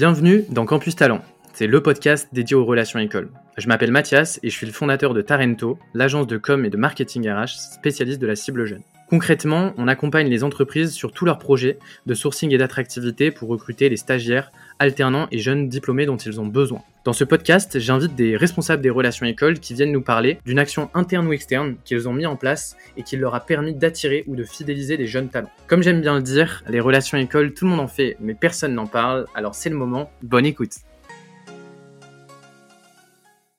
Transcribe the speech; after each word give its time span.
Bienvenue 0.00 0.46
dans 0.48 0.64
Campus 0.64 0.96
Talent. 0.96 1.20
C'est 1.52 1.66
le 1.66 1.82
podcast 1.82 2.30
dédié 2.32 2.56
aux 2.56 2.64
relations 2.64 2.98
écoles. 2.98 3.28
Je 3.58 3.68
m'appelle 3.68 3.90
Mathias 3.90 4.40
et 4.42 4.48
je 4.48 4.56
suis 4.56 4.66
le 4.66 4.72
fondateur 4.72 5.12
de 5.12 5.20
Tarento, 5.20 5.78
l'agence 5.92 6.26
de 6.26 6.38
com 6.38 6.64
et 6.64 6.70
de 6.70 6.78
marketing 6.78 7.28
RH 7.28 7.74
spécialiste 7.74 8.18
de 8.18 8.26
la 8.26 8.34
cible 8.34 8.64
jeune. 8.64 8.80
Concrètement, 9.10 9.74
on 9.76 9.88
accompagne 9.88 10.28
les 10.28 10.44
entreprises 10.44 10.92
sur 10.92 11.10
tous 11.10 11.24
leurs 11.24 11.40
projets 11.40 11.80
de 12.06 12.14
sourcing 12.14 12.54
et 12.54 12.58
d'attractivité 12.58 13.32
pour 13.32 13.48
recruter 13.48 13.88
les 13.88 13.96
stagiaires, 13.96 14.52
alternants 14.78 15.26
et 15.32 15.38
jeunes 15.38 15.68
diplômés 15.68 16.06
dont 16.06 16.16
ils 16.16 16.40
ont 16.40 16.46
besoin. 16.46 16.80
Dans 17.04 17.12
ce 17.12 17.24
podcast, 17.24 17.80
j'invite 17.80 18.14
des 18.14 18.36
responsables 18.36 18.80
des 18.80 18.88
relations 18.88 19.26
écoles 19.26 19.58
qui 19.58 19.74
viennent 19.74 19.90
nous 19.90 20.00
parler 20.00 20.38
d'une 20.46 20.60
action 20.60 20.90
interne 20.94 21.26
ou 21.26 21.32
externe 21.32 21.74
qu'ils 21.84 22.08
ont 22.08 22.12
mis 22.12 22.24
en 22.24 22.36
place 22.36 22.76
et 22.96 23.02
qui 23.02 23.16
leur 23.16 23.34
a 23.34 23.40
permis 23.40 23.74
d'attirer 23.74 24.22
ou 24.28 24.36
de 24.36 24.44
fidéliser 24.44 24.96
des 24.96 25.08
jeunes 25.08 25.28
talents. 25.28 25.50
Comme 25.66 25.82
j'aime 25.82 26.02
bien 26.02 26.14
le 26.14 26.22
dire, 26.22 26.62
les 26.68 26.78
relations 26.78 27.18
écoles, 27.18 27.52
tout 27.52 27.64
le 27.64 27.72
monde 27.72 27.80
en 27.80 27.88
fait, 27.88 28.16
mais 28.20 28.34
personne 28.34 28.74
n'en 28.74 28.86
parle, 28.86 29.26
alors 29.34 29.56
c'est 29.56 29.70
le 29.70 29.76
moment. 29.76 30.08
Bonne 30.22 30.46
écoute. 30.46 30.74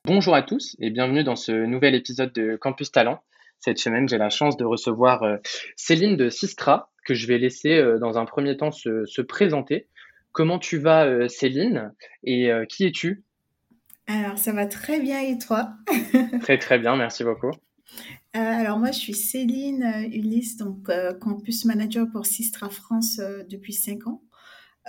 Bonjour 0.06 0.34
à 0.34 0.44
tous 0.44 0.78
et 0.80 0.92
bienvenue 0.92 1.26
dans 1.26 1.36
ce 1.36 1.52
nouvel 1.52 1.94
épisode 1.94 2.32
de 2.32 2.56
Campus 2.56 2.94
Talent. 2.94 3.22
Cette 3.64 3.78
semaine, 3.78 4.10
j'ai 4.10 4.18
la 4.18 4.30
chance 4.30 4.58
de 4.58 4.66
recevoir 4.66 5.22
euh, 5.22 5.38
Céline 5.76 6.18
de 6.18 6.30
Sistra, 6.30 6.92
que 7.06 7.14
je 7.14 7.28
vais 7.28 7.38
laisser 7.38 7.78
euh, 7.78 8.00
dans 8.00 8.18
un 8.18 8.26
premier 8.26 8.58
temps 8.58 8.72
se, 8.72 9.22
présenter. 9.22 9.88
Comment 10.32 10.58
tu 10.58 10.80
vas, 10.80 11.06
euh, 11.06 11.28
Céline? 11.28 11.94
Et 12.24 12.50
qui 12.70 12.86
es-tu? 12.86 13.24
Alors, 14.08 14.38
ça 14.40 14.52
va 14.52 14.66
très 14.66 15.00
bien 15.00 15.20
et 15.20 15.38
toi? 15.38 15.74
Très 16.42 16.58
très 16.58 16.80
bien, 16.80 16.96
merci 16.96 17.24
beaucoup. 17.24 17.52
alors 18.34 18.80
moi, 18.80 18.92
je 18.92 18.98
suis 18.98 19.14
Céline 19.14 20.10
Ulysse, 20.12 20.58
donc 20.58 20.90
campus 21.20 21.66
manager 21.66 22.08
pour 22.12 22.26
Sistra 22.26 22.70
France 22.70 23.22
depuis 23.48 23.74
5 23.74 24.08
ans. 24.08 24.22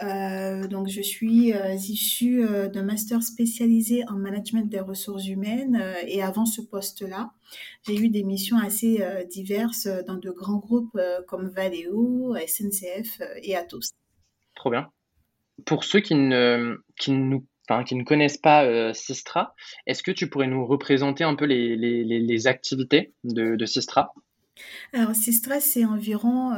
Euh, 0.03 0.67
donc, 0.69 0.89
je 0.89 1.03
suis 1.03 1.53
euh, 1.53 1.75
issue 1.75 2.45
euh, 2.45 2.69
d'un 2.69 2.83
master 2.83 3.23
spécialisé 3.23 4.05
en 4.09 4.15
management 4.15 4.69
des 4.69 4.81
ressources 4.81 5.27
humaines 5.27 5.83
et 6.07 6.23
avant 6.23 6.47
ce 6.47 6.63
poste-là, 6.63 7.33
j'ai 7.87 7.97
eu 7.97 8.09
des 8.09 8.23
missions 8.23 8.57
assez 8.57 9.05
diverses 9.31 9.87
dans 10.07 10.17
de 10.17 10.31
grands 10.31 10.57
groupes 10.57 10.99
comme 11.29 11.49
Valeo, 11.49 12.35
SNCF 12.47 13.21
et 13.43 13.57
Atos. 13.57 13.91
Trop 14.55 14.71
bien. 14.71 14.91
Pour 15.67 15.85
ceux 15.85 16.01
qui 16.01 16.15
ne, 16.15 16.79
qui 16.99 17.11
nous, 17.13 17.47
enfin, 17.69 17.85
qui 17.85 17.95
ne 17.95 18.05
connaissent 18.05 18.39
pas 18.39 18.95
Sistra, 18.95 19.55
est-ce 19.87 20.03
que 20.03 20.11
tu 20.11 20.31
pourrais 20.31 20.47
nous 20.47 20.65
représenter 20.65 21.25
un 21.25 21.35
peu 21.35 21.45
les, 21.45 21.77
les, 21.77 22.05
les 22.05 22.47
activités 22.47 23.13
de, 23.25 23.57
de 23.57 23.67
Sistra? 23.67 24.15
Alors, 24.95 25.15
Sistra, 25.15 25.61
c'est 25.61 25.85
environ 25.85 26.53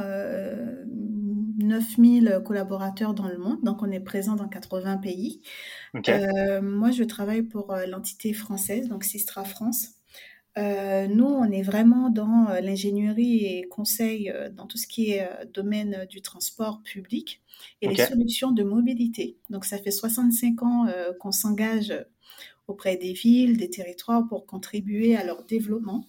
9000 1.65 2.41
collaborateurs 2.45 3.13
dans 3.13 3.27
le 3.27 3.37
monde, 3.37 3.63
donc 3.63 3.81
on 3.81 3.91
est 3.91 3.99
présent 3.99 4.35
dans 4.35 4.47
80 4.47 4.97
pays. 4.97 5.41
Euh, 6.07 6.61
moi, 6.61 6.91
je 6.91 7.03
travaille 7.03 7.43
pour 7.43 7.73
euh, 7.73 7.85
l'entité 7.85 8.33
française, 8.33 8.87
donc 8.87 9.03
Sistra 9.03 9.43
France. 9.43 9.89
Euh, 10.57 11.07
nous, 11.07 11.25
on 11.25 11.51
est 11.51 11.61
vraiment 11.61 12.09
dans 12.09 12.47
l'ingénierie 12.61 13.45
et 13.45 13.63
conseil 13.63 14.31
dans 14.53 14.67
tout 14.67 14.77
ce 14.77 14.87
qui 14.87 15.11
est 15.11 15.29
domaine 15.53 16.05
du 16.09 16.21
transport 16.21 16.81
public 16.81 17.41
et 17.81 17.89
les 17.89 17.97
solutions 17.97 18.51
de 18.51 18.63
mobilité. 18.63 19.37
Donc, 19.49 19.65
ça 19.65 19.77
fait 19.77 19.91
65 19.91 20.63
ans 20.63 20.85
qu'on 21.19 21.33
s'engage 21.33 21.93
auprès 22.67 22.95
des 22.95 23.11
villes, 23.11 23.57
des 23.57 23.69
territoires 23.69 24.25
pour 24.27 24.45
contribuer 24.45 25.17
à 25.17 25.25
leur 25.25 25.43
développement. 25.43 26.07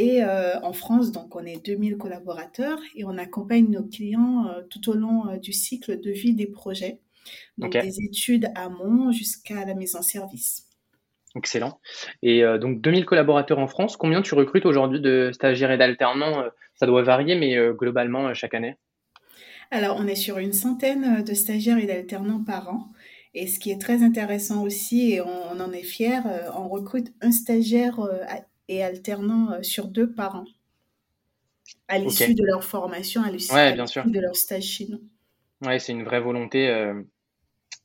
Et 0.00 0.22
euh, 0.22 0.60
en 0.60 0.72
France, 0.72 1.10
donc 1.10 1.34
on 1.34 1.44
est 1.44 1.56
2000 1.66 1.96
collaborateurs 1.96 2.78
et 2.94 3.04
on 3.04 3.18
accompagne 3.18 3.68
nos 3.68 3.82
clients 3.82 4.46
euh, 4.46 4.62
tout 4.70 4.90
au 4.90 4.94
long 4.94 5.26
euh, 5.26 5.38
du 5.38 5.52
cycle 5.52 6.00
de 6.00 6.12
vie 6.12 6.34
des 6.34 6.46
projets, 6.46 7.00
donc 7.56 7.72
des 7.72 8.00
études 8.04 8.48
amont 8.54 9.10
jusqu'à 9.10 9.64
la 9.64 9.74
mise 9.74 9.96
en 9.96 10.02
service. 10.02 10.68
Excellent. 11.34 11.80
Et 12.22 12.42
donc 12.60 12.80
2000 12.80 13.06
collaborateurs 13.06 13.58
en 13.58 13.66
France, 13.66 13.96
combien 13.96 14.22
tu 14.22 14.34
recrutes 14.34 14.66
aujourd'hui 14.66 15.00
de 15.00 15.30
stagiaires 15.32 15.72
et 15.72 15.76
d'alternants 15.76 16.44
Ça 16.76 16.86
doit 16.86 17.02
varier, 17.02 17.34
mais 17.34 17.56
globalement 17.72 18.32
chaque 18.34 18.54
année? 18.54 18.76
Alors 19.70 19.98
on 20.00 20.06
est 20.06 20.14
sur 20.14 20.38
une 20.38 20.54
centaine 20.54 21.22
de 21.22 21.34
stagiaires 21.34 21.78
et 21.78 21.86
d'alternants 21.86 22.42
par 22.42 22.68
an. 22.70 22.88
Et 23.34 23.46
ce 23.46 23.58
qui 23.58 23.70
est 23.70 23.80
très 23.80 24.02
intéressant 24.02 24.62
aussi, 24.62 25.12
et 25.12 25.20
on, 25.20 25.52
on 25.52 25.60
en 25.60 25.70
est 25.72 25.82
fier, 25.82 26.22
on 26.56 26.66
recrute 26.66 27.12
un 27.20 27.30
stagiaire 27.30 28.00
et 28.68 28.82
alternant 28.82 29.52
euh, 29.52 29.62
sur 29.62 29.88
deux 29.88 30.10
par 30.10 30.36
an. 30.36 30.44
À 31.88 31.98
l'issue 31.98 32.34
de 32.34 32.44
leur 32.44 32.64
formation, 32.64 33.22
à 33.22 33.30
l'issue 33.30 33.52
de 33.52 34.20
leur 34.20 34.36
stage 34.36 34.64
chez 34.64 34.86
nous. 34.86 35.00
Oui, 35.62 35.80
c'est 35.80 35.92
une 35.92 36.04
vraie 36.04 36.20
volonté 36.20 36.68
euh, 36.68 37.02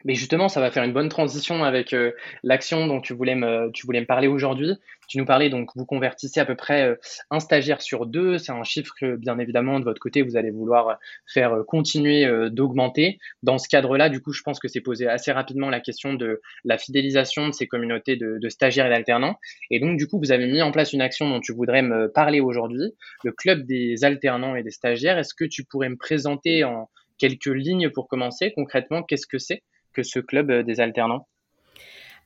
mais 0.05 0.15
justement, 0.15 0.49
ça 0.49 0.59
va 0.59 0.71
faire 0.71 0.83
une 0.83 0.93
bonne 0.93 1.09
transition 1.09 1.63
avec 1.63 1.93
euh, 1.93 2.11
l'action 2.43 2.87
dont 2.87 3.01
tu 3.01 3.13
voulais 3.13 3.35
me, 3.35 4.05
parler 4.05 4.27
aujourd'hui. 4.27 4.73
Tu 5.07 5.17
nous 5.17 5.25
parlais 5.25 5.49
donc, 5.49 5.69
vous 5.75 5.85
convertissez 5.85 6.39
à 6.39 6.45
peu 6.45 6.55
près 6.55 6.83
euh, 6.83 6.95
un 7.29 7.39
stagiaire 7.39 7.81
sur 7.81 8.05
deux. 8.05 8.37
C'est 8.37 8.51
un 8.51 8.63
chiffre 8.63 8.93
que, 8.99 9.15
bien 9.15 9.39
évidemment, 9.39 9.79
de 9.79 9.85
votre 9.85 9.99
côté, 9.99 10.21
vous 10.21 10.35
allez 10.35 10.51
vouloir 10.51 10.97
faire 11.25 11.53
euh, 11.53 11.63
continuer 11.63 12.27
d'augmenter. 12.49 13.19
Dans 13.43 13.57
ce 13.57 13.67
cadre-là, 13.67 14.09
du 14.09 14.21
coup, 14.21 14.33
je 14.33 14.41
pense 14.43 14.59
que 14.59 14.67
c'est 14.67 14.81
posé 14.81 15.07
assez 15.07 15.31
rapidement 15.31 15.69
la 15.69 15.79
question 15.79 16.13
de 16.13 16.41
la 16.63 16.77
fidélisation 16.77 17.47
de 17.47 17.53
ces 17.53 17.67
communautés 17.67 18.15
de 18.15 18.49
stagiaires 18.49 18.87
et 18.87 18.89
d'alternants. 18.89 19.37
Et 19.71 19.79
donc, 19.79 19.97
du 19.97 20.07
coup, 20.07 20.19
vous 20.19 20.31
avez 20.31 20.47
mis 20.47 20.61
en 20.61 20.71
place 20.71 20.93
une 20.93 21.01
action 21.01 21.29
dont 21.29 21.39
tu 21.39 21.53
voudrais 21.53 21.81
me 21.81 22.11
parler 22.11 22.39
aujourd'hui, 22.39 22.93
le 23.23 23.31
club 23.31 23.65
des 23.65 24.03
alternants 24.03 24.55
et 24.55 24.63
des 24.63 24.71
stagiaires. 24.71 25.17
Est-ce 25.17 25.33
que 25.33 25.45
tu 25.45 25.63
pourrais 25.63 25.89
me 25.89 25.97
présenter 25.97 26.63
en 26.63 26.89
quelques 27.17 27.45
lignes 27.45 27.89
pour 27.89 28.07
commencer? 28.07 28.51
Concrètement 28.55 29.03
qu'est-ce 29.03 29.27
que 29.27 29.37
c'est? 29.37 29.63
Que 29.93 30.03
ce 30.03 30.19
club 30.19 30.51
euh, 30.51 30.63
des 30.63 30.79
alternants? 30.79 31.27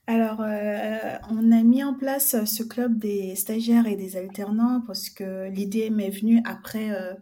Alors, 0.06 0.40
euh, 0.40 1.18
on 1.30 1.52
a 1.52 1.62
mis 1.62 1.84
en 1.84 1.92
place 1.92 2.42
ce 2.46 2.62
club 2.62 2.98
des 2.98 3.36
stagiaires 3.36 3.86
et 3.86 3.94
des 3.94 4.16
alternants 4.16 4.82
parce 4.86 5.10
que 5.10 5.50
l'idée 5.50 5.90
m'est 5.90 6.08
venue 6.08 6.40
après 6.46 6.90
euh, 6.92 7.12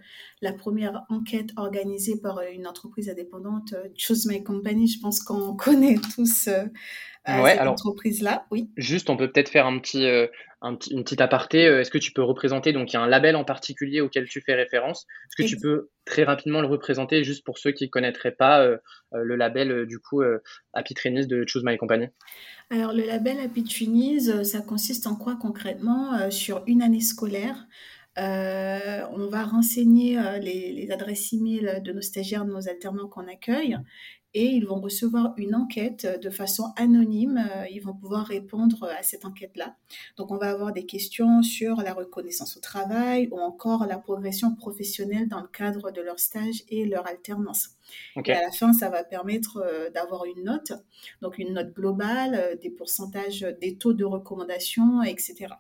la 0.40 0.52
première 0.52 1.02
enquête 1.08 1.50
organisée 1.56 2.20
par 2.20 2.40
une 2.42 2.64
entreprise 2.64 3.10
indépendante, 3.10 3.74
Choose 3.96 4.26
My 4.26 4.44
Company. 4.44 4.86
Je 4.86 5.00
pense 5.00 5.18
qu'on 5.18 5.56
connaît 5.56 5.96
tous 6.14 6.48
cette 6.48 7.60
entreprise-là. 7.60 8.46
Oui. 8.52 8.70
Juste, 8.76 9.10
on 9.10 9.16
peut 9.16 9.32
peut-être 9.32 9.48
faire 9.48 9.66
un 9.66 9.80
petit, 9.80 10.06
une 10.62 11.02
petite 11.02 11.20
aparté. 11.20 11.62
Est-ce 11.62 11.90
que 11.90 11.98
tu 11.98 12.12
peux 12.12 12.22
représenter, 12.22 12.72
donc 12.72 12.92
il 12.92 12.94
y 12.94 12.98
a 12.98 13.02
un 13.02 13.08
label 13.08 13.34
en 13.34 13.44
particulier 13.44 14.00
auquel 14.00 14.28
tu 14.28 14.40
fais 14.40 14.54
référence? 14.54 15.06
Est-ce 15.24 15.42
que 15.42 15.48
tu 15.48 15.58
peux 15.60 15.90
très 16.06 16.24
rapidement 16.24 16.62
le 16.62 16.66
représenter 16.66 17.22
juste 17.24 17.44
pour 17.44 17.58
ceux 17.58 17.72
qui 17.72 17.84
ne 17.84 17.90
connaîtraient 17.90 18.34
pas 18.34 18.62
euh, 18.62 18.78
euh, 19.12 19.22
le 19.22 19.36
label 19.36 19.84
du 19.86 19.98
coup 19.98 20.22
Happy 20.72 20.94
Trainees 20.94 21.26
de 21.26 21.44
Choose 21.46 21.64
My 21.64 21.76
Company. 21.76 22.06
Alors 22.70 22.94
le 22.94 23.04
label 23.04 23.38
Happy 23.38 23.64
Trainees, 23.64 24.44
ça 24.44 24.60
consiste 24.60 25.06
en 25.06 25.16
quoi 25.16 25.36
concrètement 25.36 26.30
Sur 26.30 26.62
une 26.66 26.80
année 26.80 27.00
scolaire, 27.00 27.66
on 28.16 29.26
va 29.30 29.44
renseigner 29.44 30.18
les, 30.40 30.72
les, 30.72 30.90
adresses 30.90 31.34
e-mail 31.34 31.82
de 31.84 31.92
nos 31.92 32.00
stagiaires, 32.00 32.44
de 32.44 32.52
nos 32.52 32.68
alternants 32.68 33.08
qu'on 33.08 33.28
accueille 33.28 33.76
et 34.34 34.47
ils 34.47 34.66
vont 34.66 34.81
recevoir 34.81 35.32
une 35.37 35.54
enquête 35.54 36.04
euh, 36.04 36.19
de 36.19 36.31
façon 36.31 36.72
anonyme. 36.76 37.38
Euh, 37.38 37.66
ils 37.70 37.81
vont 37.81 37.94
pouvoir 37.94 38.26
répondre 38.26 38.84
à 38.84 39.03
cette 39.03 39.25
enquête-là. 39.25 39.76
Donc, 40.16 40.31
on 40.31 40.37
va 40.37 40.50
avoir 40.50 40.72
des 40.72 40.84
questions 40.84 41.42
sur 41.42 41.76
la 41.76 41.94
reconnaissance 41.94 42.56
au 42.56 42.60
travail 42.60 43.28
ou 43.31 43.38
encore 43.38 43.86
la 43.86 43.98
progression 43.98 44.54
professionnelle 44.54 45.28
dans 45.28 45.41
le 45.41 45.48
cadre 45.48 45.91
de 45.91 46.00
leur 46.00 46.19
stage 46.19 46.65
et 46.69 46.84
leur 46.84 47.06
alternance. 47.06 47.70
Et 48.25 48.32
à 48.32 48.42
la 48.42 48.50
fin, 48.50 48.72
ça 48.72 48.91
va 48.91 49.04
permettre 49.04 49.59
euh, 49.59 49.91
d'avoir 49.91 50.25
une 50.25 50.44
note, 50.44 50.72
donc 51.22 51.38
une 51.38 51.54
note 51.54 51.72
globale, 51.72 52.59
des 52.60 52.70
pourcentages, 52.70 53.47
des 53.60 53.76
taux 53.76 53.92
de 53.92 54.04
recommandation, 54.04 55.03
etc. 55.03 55.54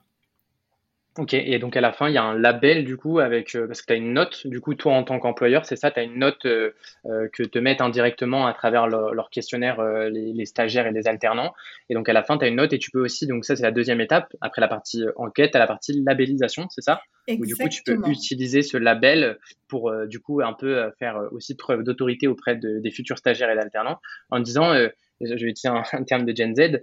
Ok, 1.18 1.32
et 1.32 1.58
donc 1.58 1.76
à 1.78 1.80
la 1.80 1.92
fin, 1.92 2.08
il 2.08 2.14
y 2.14 2.18
a 2.18 2.22
un 2.22 2.38
label 2.38 2.84
du 2.84 2.98
coup 2.98 3.20
avec 3.20 3.54
euh, 3.54 3.66
parce 3.66 3.80
que 3.80 3.86
tu 3.86 3.92
as 3.94 3.96
une 3.96 4.12
note, 4.12 4.46
du 4.46 4.60
coup 4.60 4.74
toi 4.74 4.92
en 4.92 5.02
tant 5.02 5.18
qu'employeur, 5.18 5.64
c'est 5.64 5.76
ça, 5.76 5.90
tu 5.90 5.98
as 5.98 6.02
une 6.02 6.18
note 6.18 6.44
euh, 6.44 6.72
euh, 7.06 7.26
que 7.32 7.42
te 7.42 7.58
mettent 7.58 7.80
indirectement 7.80 8.46
à 8.46 8.52
travers 8.52 8.86
leur 8.86 9.30
questionnaire 9.30 9.82
les, 10.10 10.44
stagiaires 10.44 10.86
et 10.86 10.92
les 10.92 11.08
alternants. 11.08 11.54
Et 11.88 11.94
donc 11.94 12.08
à 12.10 12.12
la 12.12 12.22
fin, 12.22 12.36
tu 12.36 12.44
as 12.44 12.48
une 12.48 12.56
note 12.56 12.74
et 12.74 12.78
tu 12.78 12.90
peux 12.90 13.00
aussi, 13.00 13.26
donc 13.26 13.46
ça 13.46 13.56
c'est 13.56 13.62
la 13.62 13.70
deuxième 13.70 14.00
étape, 14.02 14.34
après 14.42 14.60
la 14.60 14.68
partie 14.68 15.04
enquête, 15.16 15.56
à 15.56 15.58
la 15.58 15.66
partie 15.66 16.02
labellisation, 16.02 16.66
c'est 16.68 16.82
ça? 16.82 17.00
Où 17.28 17.46
du 17.46 17.56
coup 17.56 17.68
tu 17.70 17.82
peux 17.82 17.96
utiliser 18.08 18.60
ce 18.60 18.76
label 18.76 19.38
pour 19.68 19.92
du 20.06 20.20
coup 20.20 20.42
un 20.42 20.52
peu 20.52 20.90
faire 20.98 21.18
aussi 21.32 21.56
preuve 21.56 21.82
d'autorité 21.82 22.26
auprès 22.26 22.56
des 22.56 22.90
futurs 22.90 23.16
stagiaires 23.16 23.50
et 23.50 23.58
alternants 23.58 24.00
en 24.30 24.40
disant, 24.40 24.74
je 25.22 25.26
vais 25.28 25.50
utiliser 25.50 25.68
un, 25.68 25.82
un, 25.92 26.04
terme 26.04 26.26
de 26.26 26.36
Gen 26.36 26.54
Z, 26.54 26.82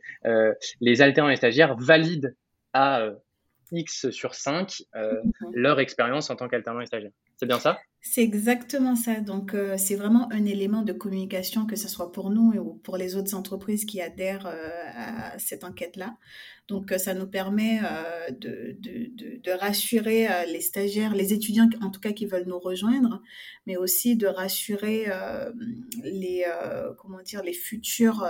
les 0.82 1.02
alternants 1.04 1.30
et 1.30 1.36
stagiaires 1.36 1.76
valident 1.78 2.34
à 2.74 3.12
X 3.74 4.10
sur 4.12 4.36
5 4.36 4.84
mhm. 4.96 5.32
leur 5.54 5.80
expérience 5.80 6.30
en 6.30 6.36
tant 6.36 6.48
qu'alternant 6.48 6.82
et 6.82 6.86
stagiaire. 6.86 7.12
C'est 7.38 7.48
bien 7.48 7.60
ça? 7.60 7.80
C'est 8.06 8.22
exactement 8.22 8.96
ça. 8.96 9.22
Donc, 9.22 9.54
euh, 9.54 9.76
c'est 9.78 9.96
vraiment 9.96 10.32
un 10.34 10.46
élément 10.46 10.82
de 10.82 10.92
communication, 10.92 11.66
que 11.66 11.78
ce 11.78 11.88
soit 11.88 12.12
pour 12.12 12.30
nous 12.32 12.52
ou 12.52 12.74
pour 12.74 12.98
les 12.98 13.16
autres 13.16 13.34
entreprises 13.34 13.86
qui 13.86 14.02
adhèrent 14.02 14.46
euh, 14.46 14.70
à 14.94 15.40
cette 15.40 15.64
enquête-là. 15.64 16.18
Donc, 16.68 16.92
euh, 16.92 16.98
ça 16.98 17.14
nous 17.14 17.28
permet 17.28 17.80
de, 18.30 18.76
de, 18.78 19.40
de, 19.42 19.52
rassurer 19.52 20.28
les 20.48 20.60
stagiaires, 20.60 21.16
les 21.16 21.32
étudiants 21.32 21.70
en 21.82 21.92
tout 21.92 22.02
cas 22.02 22.12
qui 22.12 22.26
veulent 22.26 22.48
nous 22.48 22.60
rejoindre, 22.60 23.22
mais 23.68 23.78
aussi 23.78 24.18
de 24.18 24.28
rassurer 24.28 25.08
les, 26.04 26.46
comment 26.98 27.22
dire, 27.22 27.42
les 27.44 27.54
futurs 27.54 28.26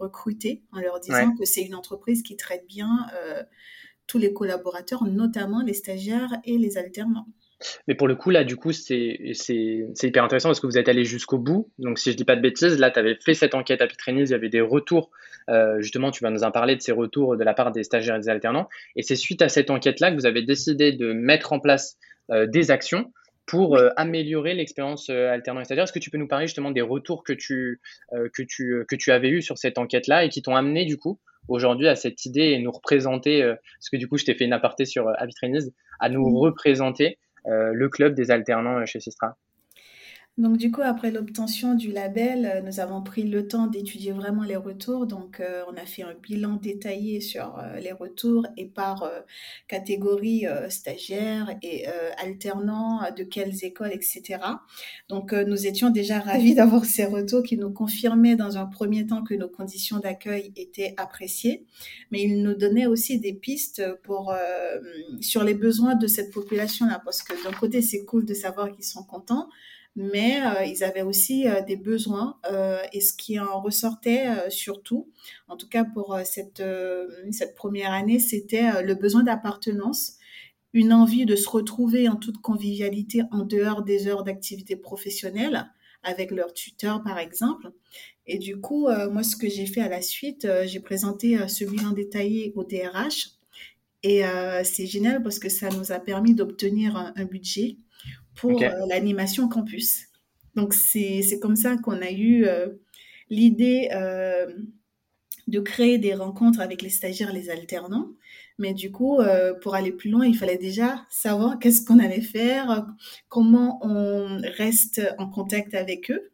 recrutés 0.00 0.62
en 0.72 0.80
leur 0.80 0.98
disant 0.98 1.34
que 1.36 1.44
c'est 1.44 1.62
une 1.62 1.74
entreprise 1.74 2.22
qui 2.22 2.36
traite 2.36 2.66
bien 2.66 3.06
tous 4.06 4.18
les 4.18 4.32
collaborateurs, 4.32 5.04
notamment 5.04 5.62
les 5.62 5.74
stagiaires 5.74 6.32
et 6.44 6.58
les 6.58 6.78
alternants. 6.78 7.26
Mais 7.88 7.94
pour 7.94 8.08
le 8.08 8.16
coup, 8.16 8.30
là, 8.30 8.44
du 8.44 8.56
coup, 8.56 8.72
c'est 8.72 9.18
hyper 10.02 10.24
intéressant 10.24 10.48
parce 10.48 10.60
que 10.60 10.66
vous 10.66 10.78
êtes 10.78 10.88
allé 10.88 11.04
jusqu'au 11.04 11.38
bout. 11.38 11.70
Donc, 11.78 11.98
si 11.98 12.12
je 12.12 12.16
dis 12.16 12.24
pas 12.24 12.36
de 12.36 12.40
bêtises, 12.40 12.78
là, 12.78 12.90
tu 12.90 12.98
avais 12.98 13.16
fait 13.24 13.34
cette 13.34 13.54
enquête 13.54 13.80
à 13.80 13.86
Pitrenis, 13.86 14.22
il 14.22 14.30
y 14.30 14.34
avait 14.34 14.48
des 14.48 14.60
retours. 14.60 15.10
Euh, 15.50 15.80
justement, 15.80 16.10
tu 16.10 16.22
vas 16.22 16.30
nous 16.30 16.44
en 16.44 16.50
parler 16.50 16.76
de 16.76 16.82
ces 16.82 16.92
retours 16.92 17.36
de 17.36 17.44
la 17.44 17.54
part 17.54 17.72
des 17.72 17.84
stagiaires 17.84 18.16
et 18.16 18.20
des 18.20 18.28
alternants. 18.28 18.68
Et 18.96 19.02
c'est 19.02 19.16
suite 19.16 19.42
à 19.42 19.48
cette 19.48 19.70
enquête-là 19.70 20.10
que 20.10 20.16
vous 20.16 20.26
avez 20.26 20.42
décidé 20.42 20.92
de 20.92 21.12
mettre 21.12 21.52
en 21.52 21.60
place 21.60 21.96
euh, 22.30 22.46
des 22.46 22.70
actions 22.70 23.12
pour 23.46 23.76
euh, 23.76 23.90
améliorer 23.96 24.54
l'expérience 24.54 25.10
alternant 25.10 25.60
et 25.60 25.64
stagiaire. 25.64 25.84
Est-ce 25.84 25.92
que 25.92 25.98
tu 25.98 26.10
peux 26.10 26.18
nous 26.18 26.28
parler 26.28 26.46
justement 26.46 26.70
des 26.70 26.82
retours 26.82 27.24
que 27.24 27.34
tu, 27.34 27.80
que 28.10 28.42
tu, 28.42 28.84
que 28.88 28.96
tu 28.96 29.12
avais 29.12 29.28
eu 29.28 29.42
sur 29.42 29.58
cette 29.58 29.76
enquête-là 29.76 30.24
et 30.24 30.30
qui 30.30 30.40
t'ont 30.40 30.56
amené, 30.56 30.86
du 30.86 30.96
coup, 30.96 31.18
aujourd'hui 31.48 31.88
à 31.88 31.96
cette 31.96 32.24
idée 32.24 32.52
et 32.52 32.58
nous 32.58 32.70
représenter, 32.70 33.42
parce 33.42 33.90
que 33.90 33.96
du 33.96 34.08
coup, 34.08 34.18
je 34.18 34.24
t'ai 34.24 34.34
fait 34.34 34.44
une 34.44 34.52
aparté 34.52 34.84
sur 34.84 35.08
euh, 35.08 35.12
à 36.00 36.08
nous 36.08 36.38
représenter 36.38 37.18
euh, 37.46 37.72
le 37.72 37.88
club 37.88 38.14
des 38.14 38.30
alternants 38.30 38.78
euh, 38.78 38.86
chez 38.86 39.00
Sistra. 39.00 39.36
Donc 40.36 40.56
du 40.56 40.72
coup, 40.72 40.80
après 40.82 41.12
l'obtention 41.12 41.74
du 41.76 41.92
label, 41.92 42.44
euh, 42.44 42.60
nous 42.60 42.80
avons 42.80 43.02
pris 43.02 43.22
le 43.22 43.46
temps 43.46 43.68
d'étudier 43.68 44.10
vraiment 44.10 44.42
les 44.42 44.56
retours. 44.56 45.06
Donc 45.06 45.40
on 45.68 45.76
a 45.76 45.86
fait 45.86 46.02
un 46.02 46.14
bilan 46.14 46.56
détaillé 46.56 47.20
sur 47.20 47.60
les 47.80 47.92
retours 47.92 48.46
et 48.56 48.66
par 48.66 49.10
catégorie 49.68 50.44
stagiaire 50.68 51.56
et 51.62 51.86
alternant, 52.18 53.00
de 53.16 53.22
quelles 53.24 53.64
écoles, 53.64 53.92
etc. 53.92 54.40
Donc 55.08 55.32
nous 55.32 55.66
étions 55.66 55.90
déjà 55.90 56.20
ravis 56.20 56.54
d'avoir 56.56 56.84
ces 56.84 57.04
retours 57.04 57.42
qui 57.42 57.56
nous 57.56 57.70
confirmaient 57.70 58.36
dans 58.36 58.56
un 58.56 58.66
premier 58.66 59.06
temps 59.06 59.22
que 59.22 59.34
nos 59.34 59.48
conditions 59.48 59.98
d'accueil 59.98 60.52
étaient 60.56 60.94
appréciées, 60.96 61.64
mais 62.10 62.22
ils 62.22 62.42
nous 62.42 62.54
donnaient 62.54 62.86
aussi 62.86 63.20
des 63.20 63.34
pistes 63.34 63.82
pour 64.02 64.34
sur 65.20 65.44
les 65.44 65.54
besoins 65.54 65.94
de 65.94 66.06
cette 66.06 66.32
population-là, 66.32 67.00
parce 67.04 67.22
que 67.22 67.34
d'un 67.44 67.56
côté 67.56 67.82
c'est 67.82 68.04
cool 68.04 68.24
de 68.24 68.34
savoir 68.34 68.70
qu'ils 68.72 68.84
sont 68.84 69.04
contents 69.04 69.48
mais 69.96 70.40
euh, 70.42 70.64
ils 70.64 70.82
avaient 70.82 71.02
aussi 71.02 71.46
euh, 71.48 71.62
des 71.62 71.76
besoins 71.76 72.38
euh, 72.50 72.82
et 72.92 73.00
ce 73.00 73.12
qui 73.12 73.38
en 73.38 73.60
ressortait 73.60 74.26
surtout, 74.50 75.08
en 75.48 75.56
tout 75.56 75.68
cas 75.68 75.84
pour 75.84 76.18
cette, 76.24 76.62
cette 77.30 77.54
première 77.54 77.92
année, 77.92 78.18
c'était 78.18 78.82
le 78.82 78.94
besoin 78.94 79.22
d'appartenance, 79.22 80.14
une 80.72 80.92
envie 80.92 81.26
de 81.26 81.36
se 81.36 81.48
retrouver 81.48 82.08
en 82.08 82.16
toute 82.16 82.38
convivialité 82.38 83.22
en 83.30 83.44
dehors 83.44 83.82
des 83.82 84.08
heures 84.08 84.24
d'activité 84.24 84.76
professionnelle 84.76 85.70
avec 86.02 86.30
leur 86.30 86.52
tuteur 86.52 87.02
par 87.02 87.18
exemple. 87.18 87.70
Et 88.26 88.38
du 88.38 88.60
coup, 88.60 88.88
moi 89.10 89.22
ce 89.22 89.36
que 89.36 89.48
j'ai 89.48 89.66
fait 89.66 89.80
à 89.80 89.88
la 89.88 90.02
suite, 90.02 90.46
j'ai 90.64 90.80
présenté 90.80 91.48
ce 91.48 91.64
bilan 91.64 91.92
détaillé 91.92 92.52
au 92.56 92.64
DRH 92.64 93.30
et 94.02 94.22
c'est 94.64 94.86
génial 94.86 95.22
parce 95.22 95.38
que 95.38 95.48
ça 95.48 95.68
nous 95.70 95.92
a 95.92 96.00
permis 96.00 96.34
d'obtenir 96.34 97.12
un 97.14 97.24
budget 97.24 97.76
pour 98.34 98.62
euh, 98.62 98.70
l'animation 98.88 99.48
campus. 99.48 100.06
Donc, 100.54 100.74
c'est 100.74 101.38
comme 101.40 101.56
ça 101.56 101.76
qu'on 101.76 102.00
a 102.00 102.10
eu 102.10 102.44
euh, 102.44 102.68
l'idée 103.28 103.88
euh, 103.92 104.46
de 105.46 105.60
créer 105.60 105.98
des 105.98 106.14
rencontres 106.14 106.60
avec 106.60 106.82
les 106.82 106.90
stagiaires, 106.90 107.32
les 107.32 107.50
alternants. 107.50 108.10
Mais 108.58 108.72
du 108.72 108.92
coup, 108.92 109.18
pour 109.62 109.74
aller 109.74 109.90
plus 109.90 110.10
loin, 110.10 110.24
il 110.24 110.36
fallait 110.36 110.58
déjà 110.58 111.04
savoir 111.10 111.58
qu'est-ce 111.58 111.84
qu'on 111.84 111.98
allait 111.98 112.20
faire, 112.20 112.86
comment 113.28 113.80
on 113.82 114.40
reste 114.56 115.02
en 115.18 115.28
contact 115.28 115.74
avec 115.74 116.12
eux. 116.12 116.30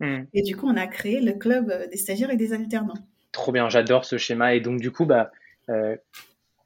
Hmm. 0.00 0.24
Et 0.34 0.42
du 0.42 0.56
coup, 0.56 0.66
on 0.66 0.76
a 0.76 0.88
créé 0.88 1.20
le 1.20 1.34
club 1.34 1.72
des 1.88 1.96
stagiaires 1.96 2.30
et 2.30 2.36
des 2.36 2.52
alternants. 2.52 2.98
Trop 3.30 3.52
bien, 3.52 3.68
j'adore 3.68 4.04
ce 4.04 4.18
schéma. 4.18 4.56
Et 4.56 4.60
donc, 4.60 4.80
du 4.80 4.90
coup, 4.90 5.06
bah, 5.06 5.30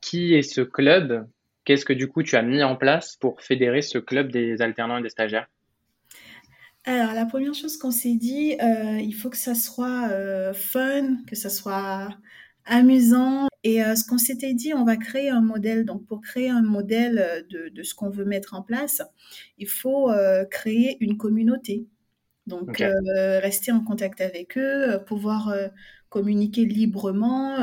qui 0.01 0.33
est 0.33 0.43
ce 0.43 0.63
club? 0.63 1.29
Qu'est-ce 1.65 1.85
que 1.85 1.93
du 1.93 2.09
coup 2.09 2.23
tu 2.23 2.37
as 2.37 2.43
mis 2.43 2.63
en 2.63 2.77
place 2.77 3.17
pour 3.17 3.41
fédérer 3.41 3.83
ce 3.83 3.99
club 3.99 4.31
des 4.31 4.61
alternants 4.63 4.99
et 4.99 5.03
des 5.03 5.09
stagiaires? 5.09 5.49
Alors, 6.87 7.15
la 7.15 7.25
première 7.25 7.55
chose 7.55 7.79
qu'on 7.79 7.91
s'est 7.91 8.17
dit, 8.17 8.57
euh, 8.63 8.99
il 9.01 9.15
faut 9.15 9.31
que 9.31 9.39
ça 9.39 9.55
soit 9.55 10.11
euh, 10.11 10.53
fun, 10.53 11.17
que 11.27 11.35
ça 11.35 11.49
soit 11.49 12.09
amusant. 12.67 13.49
Et 13.63 13.83
euh, 13.83 13.95
ce 13.95 14.05
qu'on 14.07 14.19
s'était 14.19 14.53
dit, 14.53 14.75
on 14.75 14.85
va 14.85 14.99
créer 14.99 15.31
un 15.31 15.41
modèle. 15.41 15.87
Donc, 15.87 16.05
pour 16.05 16.21
créer 16.21 16.51
un 16.51 16.61
modèle 16.61 17.47
de, 17.49 17.71
de 17.71 17.83
ce 17.83 17.95
qu'on 17.95 18.11
veut 18.11 18.27
mettre 18.27 18.53
en 18.53 18.61
place, 18.61 19.01
il 19.57 19.69
faut 19.69 20.11
créer 20.51 20.99
une 21.01 21.17
communauté. 21.17 21.87
Donc, 22.47 22.85
rester 23.17 23.73
en 23.73 23.81
contact 23.81 24.21
avec 24.21 24.59
eux, 24.59 24.99
pouvoir 25.07 25.55
communiquer 26.11 26.67
librement 26.67 27.57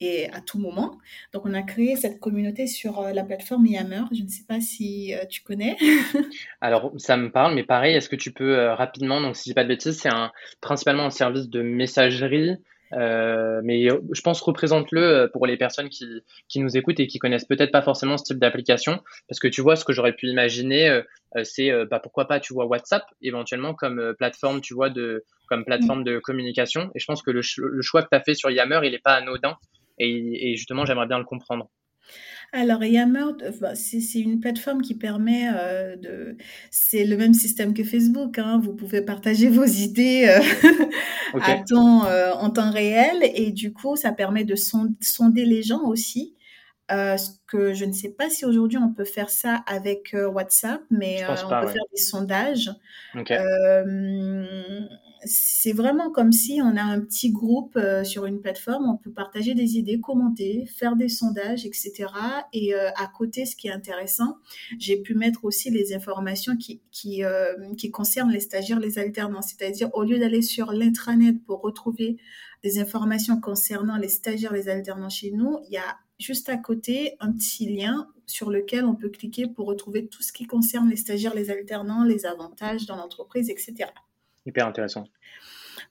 et 0.00 0.28
à 0.30 0.40
tout 0.40 0.58
moment. 0.58 0.98
Donc, 1.32 1.46
on 1.46 1.54
a 1.54 1.62
créé 1.62 1.96
cette 1.96 2.20
communauté 2.20 2.66
sur 2.66 3.00
euh, 3.00 3.12
la 3.12 3.24
plateforme 3.24 3.66
Yammer. 3.66 4.02
Je 4.12 4.22
ne 4.22 4.28
sais 4.28 4.44
pas 4.46 4.60
si 4.60 5.14
euh, 5.14 5.24
tu 5.28 5.42
connais. 5.42 5.76
Alors, 6.60 6.92
ça 6.98 7.16
me 7.16 7.30
parle, 7.30 7.54
mais 7.54 7.64
pareil, 7.64 7.94
est-ce 7.94 8.08
que 8.08 8.16
tu 8.16 8.32
peux 8.32 8.58
euh, 8.58 8.74
rapidement, 8.74 9.20
donc 9.20 9.36
si 9.36 9.44
je 9.44 9.50
dis 9.50 9.54
pas 9.54 9.64
de 9.64 9.68
bêtises, 9.68 9.98
c'est 9.98 10.12
un, 10.12 10.30
principalement 10.60 11.04
un 11.04 11.10
service 11.10 11.48
de 11.48 11.62
messagerie, 11.62 12.56
mais 12.92 13.88
je 13.88 14.20
pense 14.22 14.40
représente-le 14.40 15.28
pour 15.32 15.46
les 15.46 15.56
personnes 15.56 15.88
qui, 15.88 16.06
qui, 16.48 16.60
nous 16.60 16.76
écoutent 16.76 17.00
et 17.00 17.08
qui 17.08 17.18
connaissent 17.18 17.44
peut-être 17.44 17.72
pas 17.72 17.82
forcément 17.82 18.16
ce 18.16 18.24
type 18.24 18.38
d'application, 18.38 19.02
parce 19.28 19.40
que 19.40 19.48
tu 19.48 19.60
vois, 19.60 19.76
ce 19.76 19.84
que 19.84 19.92
j'aurais 19.92 20.12
pu 20.12 20.28
imaginer, 20.28 21.00
c'est 21.42 21.72
bah, 21.86 21.98
pourquoi 21.98 22.28
pas, 22.28 22.38
tu 22.38 22.54
vois, 22.54 22.66
WhatsApp 22.66 23.02
éventuellement 23.22 23.74
comme 23.74 24.14
plateforme, 24.16 24.60
tu 24.60 24.72
vois, 24.72 24.88
de, 24.88 25.24
comme 25.48 25.64
plateforme 25.64 26.04
de 26.04 26.20
communication. 26.20 26.90
Et 26.94 27.00
je 27.00 27.04
pense 27.06 27.22
que 27.22 27.32
le, 27.32 27.40
le 27.58 27.82
choix 27.82 28.02
que 28.02 28.08
tu 28.10 28.16
as 28.16 28.20
fait 28.20 28.34
sur 28.34 28.50
Yammer, 28.50 28.80
il 28.84 28.92
n'est 28.92 28.98
pas 28.98 29.14
anodin 29.14 29.56
et, 29.98 30.56
justement, 30.56 30.84
j'aimerais 30.84 31.06
bien 31.06 31.18
le 31.18 31.24
comprendre. 31.24 31.70
Alors, 32.52 32.84
Yammer, 32.84 33.24
c'est 33.74 34.20
une 34.20 34.40
plateforme 34.40 34.80
qui 34.80 34.94
permet 34.94 35.50
euh, 35.52 35.96
de. 35.96 36.36
C'est 36.70 37.04
le 37.04 37.16
même 37.16 37.34
système 37.34 37.74
que 37.74 37.82
Facebook. 37.82 38.38
Hein. 38.38 38.60
vous 38.62 38.74
pouvez 38.74 39.02
partager 39.02 39.48
vos 39.50 39.64
idées 39.64 40.26
euh, 40.28 41.38
à 41.40 41.58
temps, 41.58 42.06
euh, 42.06 42.32
en 42.32 42.50
temps 42.50 42.70
réel. 42.70 43.30
Et 43.34 43.50
du 43.50 43.72
coup, 43.72 43.96
ça 43.96 44.12
permet 44.12 44.44
de 44.44 44.54
sonder 44.54 45.44
les 45.44 45.62
gens 45.62 45.82
aussi. 45.84 46.34
ce 46.88 47.30
que 47.48 47.74
je 47.74 47.84
ne 47.84 47.92
sais 47.92 48.10
pas 48.10 48.30
si 48.30 48.44
aujourd'hui 48.44 48.78
on 48.78 48.92
peut 48.92 49.04
faire 49.04 49.30
ça 49.30 49.64
avec 49.66 50.14
WhatsApp, 50.14 50.80
mais 50.90 51.24
on 51.28 51.48
peut 51.48 51.68
faire 51.68 51.84
des 51.92 52.00
sondages 52.00 52.70
c'est 55.24 55.72
vraiment 55.72 56.10
comme 56.10 56.32
si 56.32 56.60
on 56.62 56.76
a 56.76 56.82
un 56.82 57.00
petit 57.00 57.30
groupe 57.30 57.76
euh, 57.76 58.04
sur 58.04 58.26
une 58.26 58.40
plateforme, 58.40 58.88
on 58.88 58.96
peut 58.96 59.10
partager 59.10 59.54
des 59.54 59.76
idées, 59.76 60.00
commenter, 60.00 60.66
faire 60.66 60.96
des 60.96 61.08
sondages, 61.08 61.66
etc. 61.66 62.06
Et 62.52 62.74
euh, 62.74 62.90
à 62.96 63.06
côté, 63.06 63.46
ce 63.46 63.56
qui 63.56 63.68
est 63.68 63.72
intéressant, 63.72 64.36
j'ai 64.78 64.96
pu 64.96 65.14
mettre 65.14 65.44
aussi 65.44 65.70
les 65.70 65.94
informations 65.94 66.56
qui, 66.56 66.80
euh, 67.24 67.54
qui 67.76 67.90
concernent 67.90 68.30
les 68.30 68.40
stagiaires, 68.40 68.80
les 68.80 68.98
alternants. 68.98 69.42
C'est-à-dire, 69.42 69.90
au 69.94 70.04
lieu 70.04 70.18
d'aller 70.18 70.42
sur 70.42 70.72
l'intranet 70.72 71.36
pour 71.44 71.60
retrouver 71.62 72.18
des 72.62 72.78
informations 72.78 73.40
concernant 73.40 73.96
les 73.96 74.08
stagiaires, 74.08 74.52
les 74.52 74.68
alternants 74.68 75.10
chez 75.10 75.30
nous, 75.30 75.58
il 75.66 75.72
y 75.72 75.78
a 75.78 75.96
juste 76.18 76.48
à 76.48 76.56
côté 76.56 77.16
un 77.20 77.32
petit 77.32 77.74
lien 77.74 78.08
sur 78.26 78.50
lequel 78.50 78.84
on 78.84 78.94
peut 78.94 79.10
cliquer 79.10 79.46
pour 79.46 79.66
retrouver 79.66 80.06
tout 80.06 80.22
ce 80.22 80.32
qui 80.32 80.46
concerne 80.46 80.88
les 80.88 80.96
stagiaires, 80.96 81.34
les 81.34 81.50
alternants, 81.50 82.04
les 82.04 82.26
avantages 82.26 82.86
dans 82.86 82.96
l'entreprise, 82.96 83.50
etc. 83.50 83.90
Hyper 84.46 84.66
intéressant. 84.66 85.06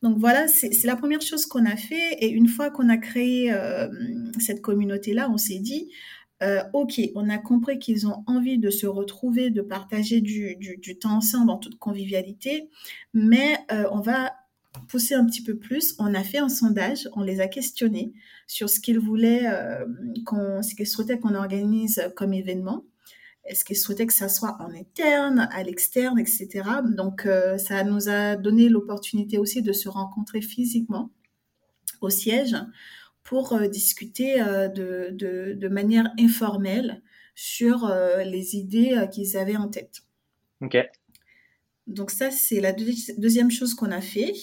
Donc 0.01 0.17
voilà, 0.17 0.47
c'est 0.47 0.83
la 0.83 0.95
première 0.95 1.21
chose 1.21 1.45
qu'on 1.45 1.65
a 1.65 1.75
fait. 1.75 2.13
Et 2.19 2.29
une 2.29 2.47
fois 2.47 2.69
qu'on 2.69 2.89
a 2.89 2.97
créé 2.97 3.51
euh, 3.53 3.87
cette 4.39 4.61
communauté-là, 4.61 5.29
on 5.29 5.37
s'est 5.37 5.59
dit, 5.59 5.91
euh, 6.43 6.61
OK, 6.73 6.99
on 7.15 7.29
a 7.29 7.37
compris 7.37 7.79
qu'ils 7.79 8.07
ont 8.07 8.23
envie 8.27 8.57
de 8.57 8.69
se 8.69 8.87
retrouver, 8.87 9.49
de 9.49 9.61
partager 9.61 10.21
du, 10.21 10.97
temps 10.99 11.17
ensemble 11.17 11.49
en 11.51 11.57
toute 11.57 11.77
convivialité, 11.79 12.69
mais 13.13 13.57
euh, 13.71 13.85
on 13.91 14.01
va 14.01 14.33
pousser 14.89 15.15
un 15.15 15.25
petit 15.25 15.43
peu 15.43 15.57
plus. 15.57 15.95
On 15.99 16.13
a 16.13 16.23
fait 16.23 16.39
un 16.39 16.49
sondage, 16.49 17.07
on 17.13 17.23
les 17.23 17.39
a 17.39 17.47
questionnés 17.47 18.13
sur 18.47 18.69
ce 18.69 18.79
qu'ils 18.79 18.99
voulaient, 18.99 19.49
ce 20.27 20.75
qu'ils 20.75 20.87
souhaitaient 20.87 21.19
qu'on 21.19 21.35
organise 21.35 22.01
comme 22.15 22.33
événement. 22.33 22.83
Est-ce 23.45 23.63
qu'ils 23.63 23.77
souhaitaient 23.77 24.07
que 24.07 24.13
ça 24.13 24.27
soit 24.27 24.57
en 24.59 24.73
interne, 24.73 25.47
à 25.51 25.63
l'externe, 25.63 26.17
etc. 26.19 26.63
Donc, 26.95 27.25
euh, 27.25 27.57
ça 27.57 27.83
nous 27.83 28.09
a 28.09 28.35
donné 28.35 28.69
l'opportunité 28.69 29.37
aussi 29.37 29.61
de 29.61 29.71
se 29.71 29.87
rencontrer 29.87 30.41
physiquement 30.41 31.11
au 32.01 32.09
siège 32.09 32.55
pour 33.23 33.59
discuter 33.69 34.37
de, 34.37 35.09
de, 35.11 35.53
de, 35.53 35.67
manière 35.67 36.11
informelle 36.19 37.01
sur 37.33 37.91
les 38.23 38.55
idées 38.55 39.07
qu'ils 39.11 39.35
avaient 39.35 39.55
en 39.55 39.67
tête. 39.67 40.03
Ok. 40.61 40.77
Donc 41.87 42.11
ça, 42.11 42.29
c'est 42.29 42.61
la 42.61 42.71
deuxième 42.71 43.49
chose 43.49 43.73
qu'on 43.73 43.91
a 43.91 44.01
fait. 44.01 44.33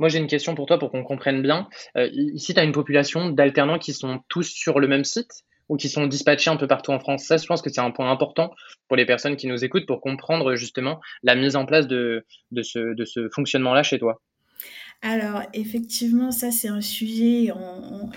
Moi, 0.00 0.08
j'ai 0.08 0.18
une 0.18 0.28
question 0.28 0.54
pour 0.54 0.66
toi 0.66 0.78
pour 0.78 0.90
qu'on 0.90 1.04
comprenne 1.04 1.42
bien. 1.42 1.68
ici, 1.94 2.54
tu 2.54 2.60
as 2.60 2.64
une 2.64 2.72
population 2.72 3.28
d'alternants 3.28 3.78
qui 3.78 3.92
sont 3.92 4.20
tous 4.28 4.48
sur 4.48 4.80
le 4.80 4.88
même 4.88 5.04
site 5.04 5.44
ou 5.70 5.76
qui 5.76 5.88
sont 5.88 6.08
dispatchés 6.08 6.50
un 6.50 6.56
peu 6.56 6.66
partout 6.66 6.90
en 6.90 6.98
France. 6.98 7.24
Ça, 7.24 7.36
je 7.36 7.46
pense 7.46 7.62
que 7.62 7.70
c'est 7.70 7.80
un 7.80 7.92
point 7.92 8.10
important 8.10 8.52
pour 8.88 8.96
les 8.96 9.06
personnes 9.06 9.36
qui 9.36 9.46
nous 9.46 9.64
écoutent 9.64 9.86
pour 9.86 10.00
comprendre 10.00 10.56
justement 10.56 11.00
la 11.22 11.36
mise 11.36 11.54
en 11.54 11.64
place 11.64 11.86
de, 11.86 12.26
ce, 12.60 13.28
fonctionnement-là 13.32 13.84
chez 13.84 14.00
toi. 14.00 14.20
Alors, 15.00 15.42
effectivement, 15.54 16.32
ça, 16.32 16.50
c'est 16.50 16.68
un 16.68 16.80
sujet 16.80 17.44
et 17.44 17.52
on, 17.52 18.10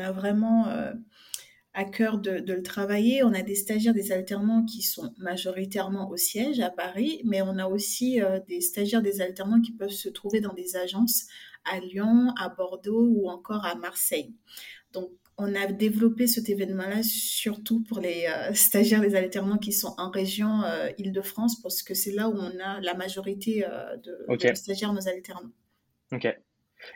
a 0.00 0.10
vraiment 0.10 0.68
euh, 0.68 0.92
à 1.74 1.84
cœur 1.84 2.16
de, 2.16 2.38
de, 2.38 2.54
le 2.54 2.62
travailler. 2.62 3.22
On 3.22 3.34
a 3.34 3.42
des 3.42 3.54
stagiaires, 3.54 3.92
des 3.92 4.10
alternants 4.10 4.64
qui 4.64 4.80
sont 4.80 5.12
majoritairement 5.18 6.08
au 6.08 6.16
siège 6.16 6.60
à 6.60 6.70
Paris, 6.70 7.20
mais 7.26 7.42
on 7.42 7.58
a 7.58 7.66
aussi 7.66 8.22
euh, 8.22 8.40
des 8.48 8.62
stagiaires, 8.62 9.02
des 9.02 9.20
alternants 9.20 9.60
qui 9.60 9.72
peuvent 9.72 9.90
se 9.90 10.08
trouver 10.08 10.40
dans 10.40 10.54
des 10.54 10.76
agences 10.76 11.26
à 11.70 11.78
Lyon, 11.78 12.32
à 12.40 12.48
Bordeaux 12.48 13.06
ou 13.06 13.28
encore 13.28 13.66
à 13.66 13.74
Marseille. 13.74 14.34
Donc, 14.92 15.10
on 15.42 15.54
a 15.54 15.66
développé 15.66 16.26
cet 16.26 16.48
événement-là 16.48 17.02
surtout 17.02 17.82
pour 17.82 18.00
les 18.00 18.26
euh, 18.26 18.52
stagiaires, 18.54 19.02
les 19.02 19.14
alternants 19.14 19.58
qui 19.58 19.72
sont 19.72 19.94
en 19.98 20.10
région 20.10 20.62
euh, 20.62 20.88
Île-de-France, 20.98 21.60
parce 21.60 21.82
que 21.82 21.94
c'est 21.94 22.12
là 22.12 22.28
où 22.28 22.34
on 22.36 22.60
a 22.60 22.80
la 22.80 22.94
majorité 22.94 23.64
euh, 23.66 23.96
de, 23.96 24.54
stagiaires, 24.54 24.92
nos 24.92 25.08
alternants. 25.08 25.50
Ok. 26.12 26.28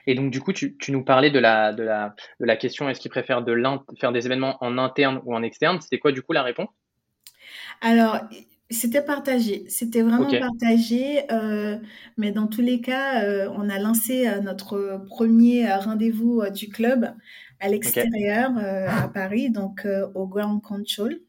Et 0.07 0.15
donc, 0.15 0.33
du 0.33 0.41
coup, 0.41 0.53
tu, 0.53 0.77
nous 0.89 1.05
parlais 1.05 1.31
de 1.31 1.39
la, 1.39 1.73
de 1.73 1.85
la, 1.85 2.15
de 2.41 2.45
la 2.45 2.57
question 2.57 2.89
est-ce 2.89 3.01
qu'ils 3.01 3.11
préfèrent 3.11 3.45
de 3.45 3.57
faire 4.01 4.11
des 4.11 4.27
événements 4.27 4.57
en 4.61 4.79
interne 4.79 5.21
ou 5.25 5.35
en 5.35 5.43
externe? 5.43 5.81
C'était 5.81 5.99
quoi, 5.99 6.11
du 6.11 6.23
coup, 6.23 6.33
la 6.33 6.43
réponse? 6.43 6.69
Alors, 7.81 8.19
c'était 8.69 9.03
partagé, 9.03 9.65
c'était 9.69 10.03
vraiment 10.03 10.29
partagé, 10.29 11.23
mais 12.17 12.33
dans 12.33 12.49
tous 12.49 12.63
les 12.63 12.81
cas, 12.81 13.49
on 13.51 13.69
a 13.69 13.79
lancé 13.79 14.29
notre 14.43 15.05
premier 15.07 15.73
rendez-vous 15.73 16.43
du 16.53 16.69
club 16.69 17.15
à 17.61 17.69
l'extérieur 17.69 18.51
euh, 18.59 18.87
à 18.89 19.09
Paris, 19.09 19.51
donc 19.51 19.85
euh, 19.85 20.07
au 20.15 20.27
Ground 20.27 20.63
Control. 20.63 21.21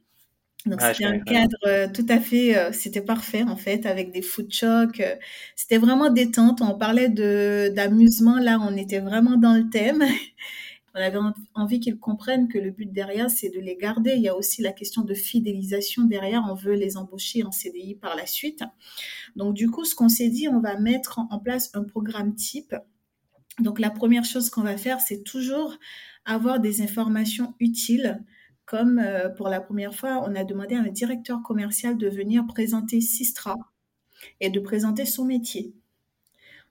Donc 0.65 0.81
c'était 0.81 1.05
un 1.05 1.19
cadre 1.19 1.55
euh, 1.65 1.87
tout 1.87 2.05
à 2.09 2.19
fait, 2.19 2.73
c'était 2.73 3.01
parfait 3.01 3.43
en 3.43 3.55
fait, 3.55 3.85
avec 3.85 4.11
des 4.11 4.21
food 4.21 4.49
trucks. 4.49 5.01
c'était 5.55 5.77
vraiment 5.77 6.09
détente. 6.09 6.61
On 6.61 6.77
parlait 6.77 7.09
de 7.09 7.71
d'amusement. 7.73 8.37
Là, 8.37 8.59
on 8.61 8.75
était 8.75 8.99
vraiment 8.99 9.37
dans 9.37 9.53
le 9.53 9.69
thème. 9.69 10.03
on 10.93 10.99
avait 10.99 11.19
envie 11.53 11.79
qu'ils 11.79 11.97
comprennent 11.97 12.49
que 12.49 12.57
le 12.57 12.71
but 12.71 12.91
derrière, 12.91 13.29
c'est 13.29 13.49
de 13.49 13.59
les 13.59 13.77
garder. 13.77 14.15
Il 14.15 14.21
y 14.23 14.27
a 14.27 14.35
aussi 14.35 14.61
la 14.61 14.73
question 14.73 15.03
de 15.03 15.13
fidélisation 15.13 16.03
derrière. 16.03 16.43
On 16.49 16.55
veut 16.55 16.73
les 16.73 16.97
embaucher 16.97 17.43
en 17.43 17.51
CDI 17.51 17.95
par 17.95 18.17
la 18.17 18.25
suite. 18.25 18.63
Donc 19.37 19.53
du 19.53 19.69
coup, 19.69 19.85
ce 19.85 19.95
qu'on 19.95 20.09
s'est 20.09 20.29
dit, 20.29 20.49
on 20.49 20.59
va 20.59 20.77
mettre 20.77 21.19
en 21.29 21.39
place 21.39 21.69
un 21.75 21.83
programme 21.83 22.35
type. 22.35 22.75
Donc 23.59 23.79
la 23.79 23.89
première 23.89 24.25
chose 24.25 24.49
qu'on 24.49 24.61
va 24.61 24.77
faire, 24.77 24.99
c'est 25.01 25.23
toujours 25.23 25.77
avoir 26.25 26.59
des 26.59 26.81
informations 26.81 27.55
utiles, 27.59 28.23
comme 28.65 28.99
euh, 28.99 29.29
pour 29.29 29.49
la 29.49 29.61
première 29.61 29.95
fois, 29.95 30.23
on 30.27 30.35
a 30.35 30.43
demandé 30.43 30.75
à 30.75 30.81
un 30.81 30.89
directeur 30.89 31.41
commercial 31.41 31.97
de 31.97 32.07
venir 32.09 32.45
présenter 32.47 33.01
Sistra 33.01 33.55
et 34.41 34.49
de 34.49 34.59
présenter 34.59 35.05
son 35.05 35.25
métier. 35.25 35.73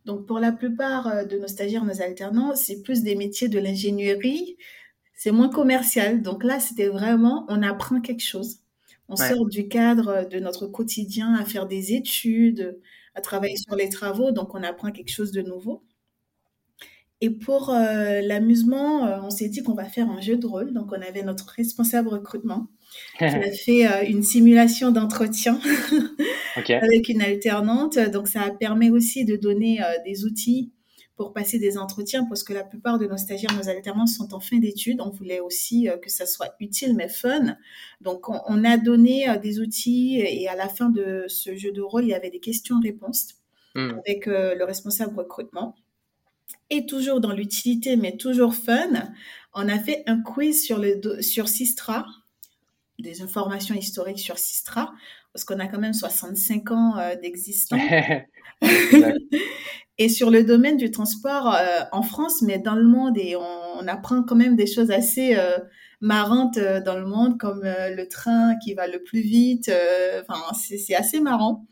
Donc 0.05 0.27
pour 0.27 0.39
la 0.39 0.53
plupart 0.53 1.09
euh, 1.09 1.25
de 1.25 1.39
nos 1.39 1.49
stagiaires, 1.49 1.85
nos 1.85 2.03
alternants, 2.03 2.55
c'est 2.55 2.83
plus 2.83 3.03
des 3.03 3.17
métiers 3.17 3.49
de 3.49 3.59
l'ingénierie, 3.59 4.57
c'est 5.15 5.33
moins 5.33 5.49
commercial. 5.49 6.23
Donc 6.23 6.45
là, 6.45 6.61
c'était 6.61 6.89
vraiment, 6.89 7.47
on 7.49 7.63
apprend 7.63 8.01
quelque 8.01 8.23
chose. 8.23 8.59
On 9.09 9.17
sort 9.17 9.47
du 9.47 9.69
cadre 9.69 10.29
de 10.29 10.39
notre 10.41 10.67
quotidien 10.67 11.35
à 11.35 11.45
faire 11.45 11.67
des 11.67 11.95
études, 11.95 12.79
à 13.15 13.21
travailler 13.21 13.57
sur 13.57 13.77
les 13.77 13.89
travaux, 13.89 14.33
donc 14.33 14.55
on 14.55 14.63
apprend 14.63 14.91
quelque 14.91 15.13
chose 15.13 15.33
de 15.33 15.43
nouveau. 15.43 15.83
Et 17.23 17.31
pour 17.31 17.71
euh, 17.71 18.21
l'amusement, 18.21 19.07
euh, 19.07 19.19
on 19.23 19.31
s'est 19.31 19.49
dit 19.49 19.63
qu'on 19.63 19.75
va 19.75 19.85
faire 19.85 20.11
un 20.11 20.21
jeu 20.21 20.37
de 20.37 20.47
rôle. 20.47 20.73
Donc, 20.75 20.93
on 20.93 21.01
avait 21.01 21.23
notre 21.23 21.47
responsable 21.49 22.09
recrutement 22.09 22.69
qui 23.19 23.25
a 23.25 23.51
fait 23.53 23.87
euh, 23.87 24.05
une 24.07 24.23
simulation 24.23 24.91
d'entretien 24.91 25.59
avec 26.57 27.09
une 27.09 27.23
alternante. 27.23 27.99
Donc, 27.99 28.29
ça 28.29 28.43
a 28.43 28.51
permis 28.51 28.91
aussi 28.91 29.25
de 29.25 29.37
donner 29.37 29.81
des 30.05 30.27
outils 30.27 30.73
pour 31.17 31.33
passer 31.33 31.59
des 31.59 31.79
entretiens 31.79 32.27
parce 32.27 32.43
que 32.43 32.53
la 32.53 32.63
plupart 32.63 32.99
de 32.99 33.07
nos 33.07 33.17
stagiaires, 33.17 33.57
nos 33.57 33.71
alternants 33.71 34.07
sont 34.07 34.35
en 34.35 34.41
fin 34.41 34.59
d'études. 34.59 35.01
On 35.01 35.09
voulait 35.09 35.41
aussi 35.41 35.89
que 36.03 36.11
ça 36.11 36.27
soit 36.27 36.55
utile 36.61 36.95
mais 36.95 37.09
fun. 37.09 37.57
Donc, 38.03 38.29
on, 38.29 38.65
a 38.65 38.77
donné 38.77 39.27
des 39.43 39.59
outils 39.59 40.21
et 40.21 40.47
à 40.49 40.55
la 40.55 40.69
fin 40.69 40.91
de 40.91 41.25
ce 41.29 41.57
jeu 41.57 41.73
de 41.73 41.81
rôle, 41.81 42.05
il 42.05 42.11
y 42.11 42.15
avait 42.15 42.29
des 42.29 42.41
questions-réponses 42.41 43.37
hmm. 43.75 43.93
avec 44.07 44.27
le 44.27 44.63
responsable 44.65 45.19
recrutement. 45.19 45.75
Et 46.71 46.87
toujours 46.87 47.21
dans 47.21 47.33
l'utilité, 47.33 47.97
mais 47.97 48.17
toujours 48.17 48.55
fun, 48.55 48.91
on 49.55 49.69
a 49.69 49.79
fait 49.79 50.03
un 50.07 50.21
quiz 50.21 50.65
sur, 50.65 50.79
le, 50.79 51.23
sur 51.23 51.49
Sistra, 51.49 52.05
des 52.99 53.23
informations 53.23 53.75
historiques 53.75 54.19
sur 54.19 54.39
Sistra, 54.39 54.93
parce 55.33 55.45
qu'on 55.45 55.59
a 55.61 55.67
quand 55.67 55.79
même 55.79 55.95
65 55.95 56.71
ans 56.73 56.99
euh, 56.99 57.15
d'existence. 57.17 57.81
et 59.99 60.09
sur 60.09 60.31
le 60.31 60.45
domaine 60.45 60.77
du 60.77 60.91
transport 60.91 61.55
euh, 61.55 61.81
en 61.93 62.03
France, 62.03 62.43
mais 62.43 62.59
dans 62.59 62.75
le 62.75 62.85
monde, 62.85 63.17
et 63.17 63.37
on, 63.37 63.87
apprend 63.87 64.23
quand 64.23 64.35
même 64.35 64.57
des 64.57 64.67
choses 64.67 64.91
assez 64.91 65.37
euh, 65.37 65.59
marrantes 66.01 66.59
dans 66.59 66.99
le 66.99 67.07
monde, 67.07 67.39
comme 67.39 67.63
le 67.63 68.09
train 68.09 68.57
qui 68.57 68.75
va 68.75 68.89
le 68.89 69.03
plus 69.03 69.21
vite. 69.21 69.71
Enfin, 70.23 70.41
c'est 70.55 70.95
assez 70.95 71.21
marrant. 71.21 71.67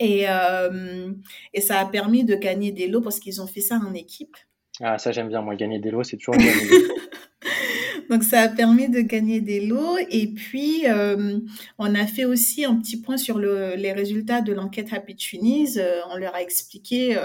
Et, 0.00 0.28
euh, 0.28 1.12
et 1.52 1.60
ça 1.60 1.78
a 1.78 1.86
permis 1.86 2.24
de 2.24 2.34
gagner 2.34 2.72
des 2.72 2.88
lots 2.88 3.00
parce 3.00 3.20
qu'ils 3.20 3.40
ont 3.40 3.46
fait 3.46 3.60
ça 3.60 3.76
en 3.76 3.94
équipe. 3.94 4.36
Ah, 4.80 4.98
ça 4.98 5.12
j'aime 5.12 5.28
bien, 5.28 5.40
moi, 5.40 5.54
gagner 5.54 5.78
des 5.78 5.90
lots, 5.90 6.02
c'est 6.02 6.16
toujours 6.16 6.34
une 6.34 6.42
Donc 8.10 8.22
ça 8.22 8.40
a 8.42 8.48
permis 8.48 8.90
de 8.90 9.00
gagner 9.00 9.40
des 9.40 9.64
lots 9.64 9.96
et 10.10 10.26
puis 10.26 10.82
euh, 10.86 11.38
on 11.78 11.94
a 11.94 12.06
fait 12.06 12.26
aussi 12.26 12.66
un 12.66 12.76
petit 12.76 13.00
point 13.00 13.16
sur 13.16 13.38
le, 13.38 13.76
les 13.76 13.92
résultats 13.92 14.42
de 14.42 14.52
l'enquête 14.52 14.92
Happy 14.92 15.16
Tunis. 15.16 15.78
Euh, 15.78 16.00
on 16.10 16.16
leur 16.16 16.34
a 16.34 16.42
expliqué 16.42 17.16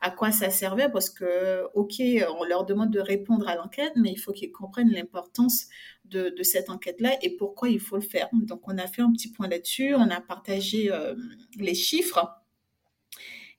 à 0.00 0.10
quoi 0.10 0.32
ça 0.32 0.50
servait 0.50 0.88
parce 0.88 1.08
que 1.08 1.62
ok, 1.74 2.02
on 2.40 2.44
leur 2.44 2.64
demande 2.64 2.90
de 2.90 2.98
répondre 2.98 3.46
à 3.48 3.54
l'enquête, 3.54 3.92
mais 3.94 4.10
il 4.10 4.18
faut 4.18 4.32
qu'ils 4.32 4.50
comprennent 4.50 4.90
l'importance 4.90 5.66
de, 6.04 6.42
cette 6.42 6.70
enquête-là 6.70 7.16
et 7.22 7.30
pourquoi 7.30 7.68
il 7.68 7.80
faut 7.80 7.96
le 7.96 8.02
faire. 8.02 8.28
Donc, 8.32 8.60
on 8.68 8.78
a 8.78 8.86
fait 8.86 9.02
un 9.02 9.12
petit 9.12 9.30
point 9.30 9.48
là-dessus, 9.48 9.94
on 9.94 10.10
a 10.10 10.20
partagé 10.20 10.92
euh, 10.92 11.14
les 11.58 11.74
chiffres. 11.74 12.28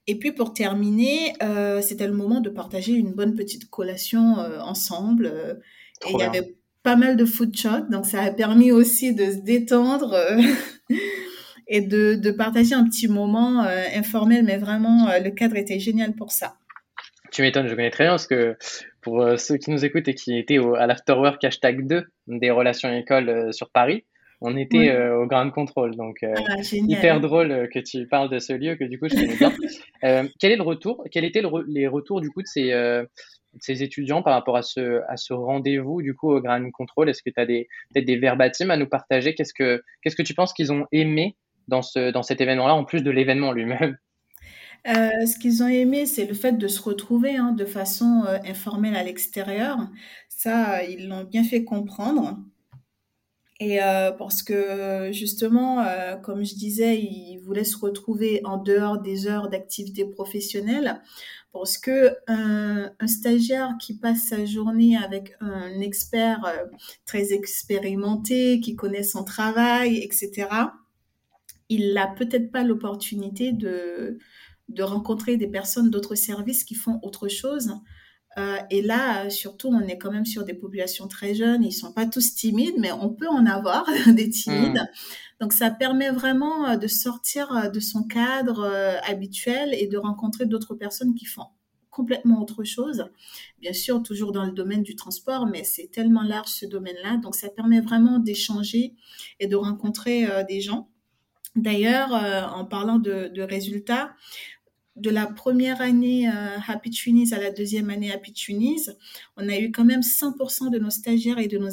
Et 0.08 0.18
puis, 0.18 0.32
pour 0.32 0.54
terminer, 0.54 1.34
euh, 1.42 1.82
c'était 1.82 2.08
le 2.08 2.14
moment 2.14 2.40
de 2.40 2.50
partager 2.50 2.94
une 2.94 3.14
bonne 3.14 3.36
petite 3.36 3.70
collation 3.70 4.40
euh, 4.40 4.60
ensemble. 4.60 5.62
et 6.06 6.12
il 6.12 6.20
y 6.20 6.24
avait 6.24 6.56
pas 6.84 6.96
mal 6.96 7.18
de 7.18 7.26
food 7.26 7.56
trucks, 7.56 7.90
donc 7.90 8.06
ça 8.06 8.22
a 8.22 8.32
permis 8.32 8.72
aussi 8.72 9.14
de 9.14 9.32
se 9.32 9.38
détendre. 9.38 10.16
et 11.68 11.82
de, 11.82 12.14
de, 12.14 12.30
partager 12.30 12.76
un 12.76 12.84
petit 12.84 13.08
moment 13.08 13.62
informel, 13.62 14.46
mais 14.46 14.58
vraiment, 14.58 15.10
le 15.20 15.32
cadre 15.32 15.56
était 15.56 15.80
génial 15.80 16.14
pour 16.14 16.32
ça. 16.32 16.58
Tu 17.36 17.42
m'étonnes, 17.42 17.68
je 17.68 17.76
connais 17.76 17.92
très 17.92 18.06
bien 18.06 18.14
parce 18.14 18.28
que 18.28 18.56
pour 19.02 19.22
euh, 19.22 19.36
ceux 19.36 19.58
qui 19.58 19.70
nous 19.70 19.84
écoutent 19.84 20.08
et 20.08 20.16
qui 20.16 20.38
étaient 20.38 20.58
au, 20.58 20.76
à 20.76 20.88
l'Afterwork 20.88 21.44
hashtag 21.44 21.86
2 21.86 22.06
des 22.28 22.50
relations 22.50 22.90
écoles 22.90 23.28
euh, 23.28 23.52
sur 23.52 23.72
Paris, 23.72 24.06
on 24.40 24.56
était 24.56 24.90
euh, 24.92 25.20
au 25.20 25.26
Grand 25.26 25.52
Control. 25.52 25.98
Donc, 25.98 26.24
ah, 26.24 26.62
hyper 26.72 27.20
drôle 27.20 27.68
que 27.74 27.80
tu 27.80 28.08
parles 28.08 28.30
de 28.30 28.40
ce 28.40 28.54
lieu 28.54 28.76
que 28.78 28.86
du 28.86 28.98
coup 28.98 29.10
je 29.10 29.16
connais 29.16 29.36
bien. 29.36 29.52
quel 30.40 30.54
est 30.54 30.56
le 30.56 30.64
retour 30.64 31.04
Quels 31.12 31.26
étaient 31.26 31.44
les 31.68 31.88
retours 31.88 32.22
du 32.22 32.30
coup 32.30 32.42
de 32.42 32.48
ces, 32.48 32.72
ces 33.60 33.84
étudiants 33.84 34.22
par 34.22 34.34
rapport 34.34 34.56
à 34.56 34.62
ce, 34.62 35.02
à 35.10 35.18
ce 35.18 35.34
rendez-vous 35.34 36.02
du 36.02 36.16
coup 36.16 36.32
au 36.32 36.40
Grand 36.40 36.72
Control 36.72 37.10
Est-ce 37.10 37.22
que 37.22 37.32
tu 37.32 37.42
as 37.42 37.46
peut-être 37.46 38.06
des 38.06 38.16
verbatims 38.16 38.72
à 38.72 38.78
nous 38.78 38.88
partager? 38.88 39.36
Qu'est-ce 39.36 39.54
que 39.54 40.22
tu 40.24 40.34
penses 40.34 40.54
qu'ils 40.54 40.72
ont 40.72 40.86
aimé 40.94 41.36
dans, 41.68 41.82
ce, 41.82 42.12
dans 42.12 42.24
cet 42.24 42.40
événement-là, 42.40 42.76
en 42.76 42.86
plus 42.86 43.04
de 43.04 43.12
l'événement 43.12 43.52
lui-même? 43.52 43.98
Euh, 44.88 45.26
ce 45.26 45.38
qu'ils 45.40 45.64
ont 45.64 45.68
aimé, 45.68 46.06
c'est 46.06 46.26
le 46.26 46.36
fait 46.36 46.54
de 46.54 46.68
se 46.68 46.82
retrouver 46.82 47.36
hein, 47.36 47.54
de 47.54 47.66
façon 47.66 48.24
euh, 48.28 48.38
informelle 48.46 48.96
à 48.96 49.04
l'extérieur. 49.04 49.80
Ça, 50.30 50.84
ils 50.84 51.08
l'ont 51.08 51.24
bien 51.24 51.44
fait 51.44 51.64
comprendre. 51.64 52.38
Et 53.60 53.82
euh, 53.82 54.12
parce 54.12 54.44
que 54.44 55.12
justement, 55.14 55.86
comme 56.24 56.44
je 56.44 56.56
disais, 56.56 57.00
ils 57.02 57.38
voulaient 57.38 57.64
se 57.64 57.78
retrouver 57.78 58.42
en 58.44 58.58
dehors 58.58 59.00
des 59.02 59.28
heures 59.28 59.50
d'activité 59.50 60.06
professionnelle. 60.06 61.02
Parce 61.54 61.78
que 61.78 62.18
un, 62.28 62.92
stagiaire 63.08 63.76
qui 63.80 63.98
passe 63.98 64.28
sa 64.28 64.44
journée 64.46 64.98
avec 64.98 65.38
un 65.40 65.80
expert 65.80 66.46
très 67.06 67.32
expérimenté, 67.32 68.60
qui 68.60 68.76
connaît 68.76 69.04
son 69.04 69.24
travail, 69.24 70.00
etc., 70.00 70.50
il 71.70 71.94
n'a 71.94 72.08
peut-être 72.08 72.52
pas 72.52 72.64
l'opportunité 72.64 73.54
de, 73.54 74.20
de 74.70 74.84
rencontrer 74.84 75.38
des 75.38 75.48
personnes 75.48 75.90
d'autres 75.90 76.16
services 76.16 76.64
qui 76.64 76.76
font 76.76 77.00
autre 77.04 77.28
chose 77.28 77.74
et 78.70 78.82
là, 78.82 79.30
surtout, 79.30 79.70
on 79.70 79.80
est 79.80 79.98
quand 79.98 80.12
même 80.12 80.26
sur 80.26 80.44
des 80.44 80.54
populations 80.54 81.08
très 81.08 81.34
jeunes. 81.34 81.64
Ils 81.64 81.72
sont 81.72 81.94
pas 81.94 82.06
tous 82.06 82.36
timides, 82.36 82.76
mais 82.78 82.92
on 82.92 83.08
peut 83.08 83.30
en 83.30 83.46
avoir 83.46 83.86
des 84.14 84.30
timides. 84.30 84.74
Mmh. 84.74 85.40
Donc, 85.40 85.54
ça 85.54 85.72
permet 85.72 86.10
vraiment 86.10 86.76
de 86.76 86.88
sortir 86.88 87.72
de 87.72 87.80
son 87.80 88.04
cadre 88.04 89.00
habituel 89.08 89.74
et 89.74 89.88
de 89.88 89.98
rencontrer 89.98 90.48
d'autres 90.48 90.76
personnes 90.76 91.16
qui 91.16 91.24
font 91.24 91.46
complètement 91.96 92.42
autre 92.42 92.66
chose. 92.66 93.06
Bien 93.60 93.72
sûr, 93.72 94.04
toujours 94.04 94.34
dans 94.34 94.46
le 94.46 94.52
domaine 94.52 94.84
du 94.84 94.96
transport, 94.96 95.48
mais 95.48 95.64
c'est 95.64 95.90
tellement 95.92 96.24
large 96.24 96.50
ce 96.50 96.66
domaine-là. 96.66 97.18
Donc, 97.18 97.36
ça 97.36 97.48
permet 97.50 97.80
vraiment 97.80 98.20
d'échanger 98.20 98.96
et 99.40 99.48
de 99.48 99.56
rencontrer 99.56 100.30
euh, 100.30 100.44
des 100.44 100.60
gens. 100.60 100.90
D'ailleurs, 101.56 102.14
euh, 102.14 102.42
en 102.42 102.66
parlant 102.66 103.00
de, 103.00 103.42
résultats, 103.42 104.14
de 104.96 105.10
la 105.10 105.28
première 105.28 105.82
année 105.82 106.30
euh, 106.30 106.58
Happy 106.68 106.90
Tunis 106.90 107.34
à 107.34 107.40
la 107.40 107.52
deuxième 107.52 107.90
année 107.90 108.12
Happy 108.12 108.34
Tunis, 108.34 108.92
on 109.38 109.48
a 109.50 109.58
eu 109.58 109.72
quand 109.72 109.86
même 109.86 110.02
100% 110.02 110.72
de 110.72 110.80
nos 110.80 110.90
stagiaires 110.90 111.40
et 111.40 111.48
de 111.48 111.58
nos, 111.58 111.70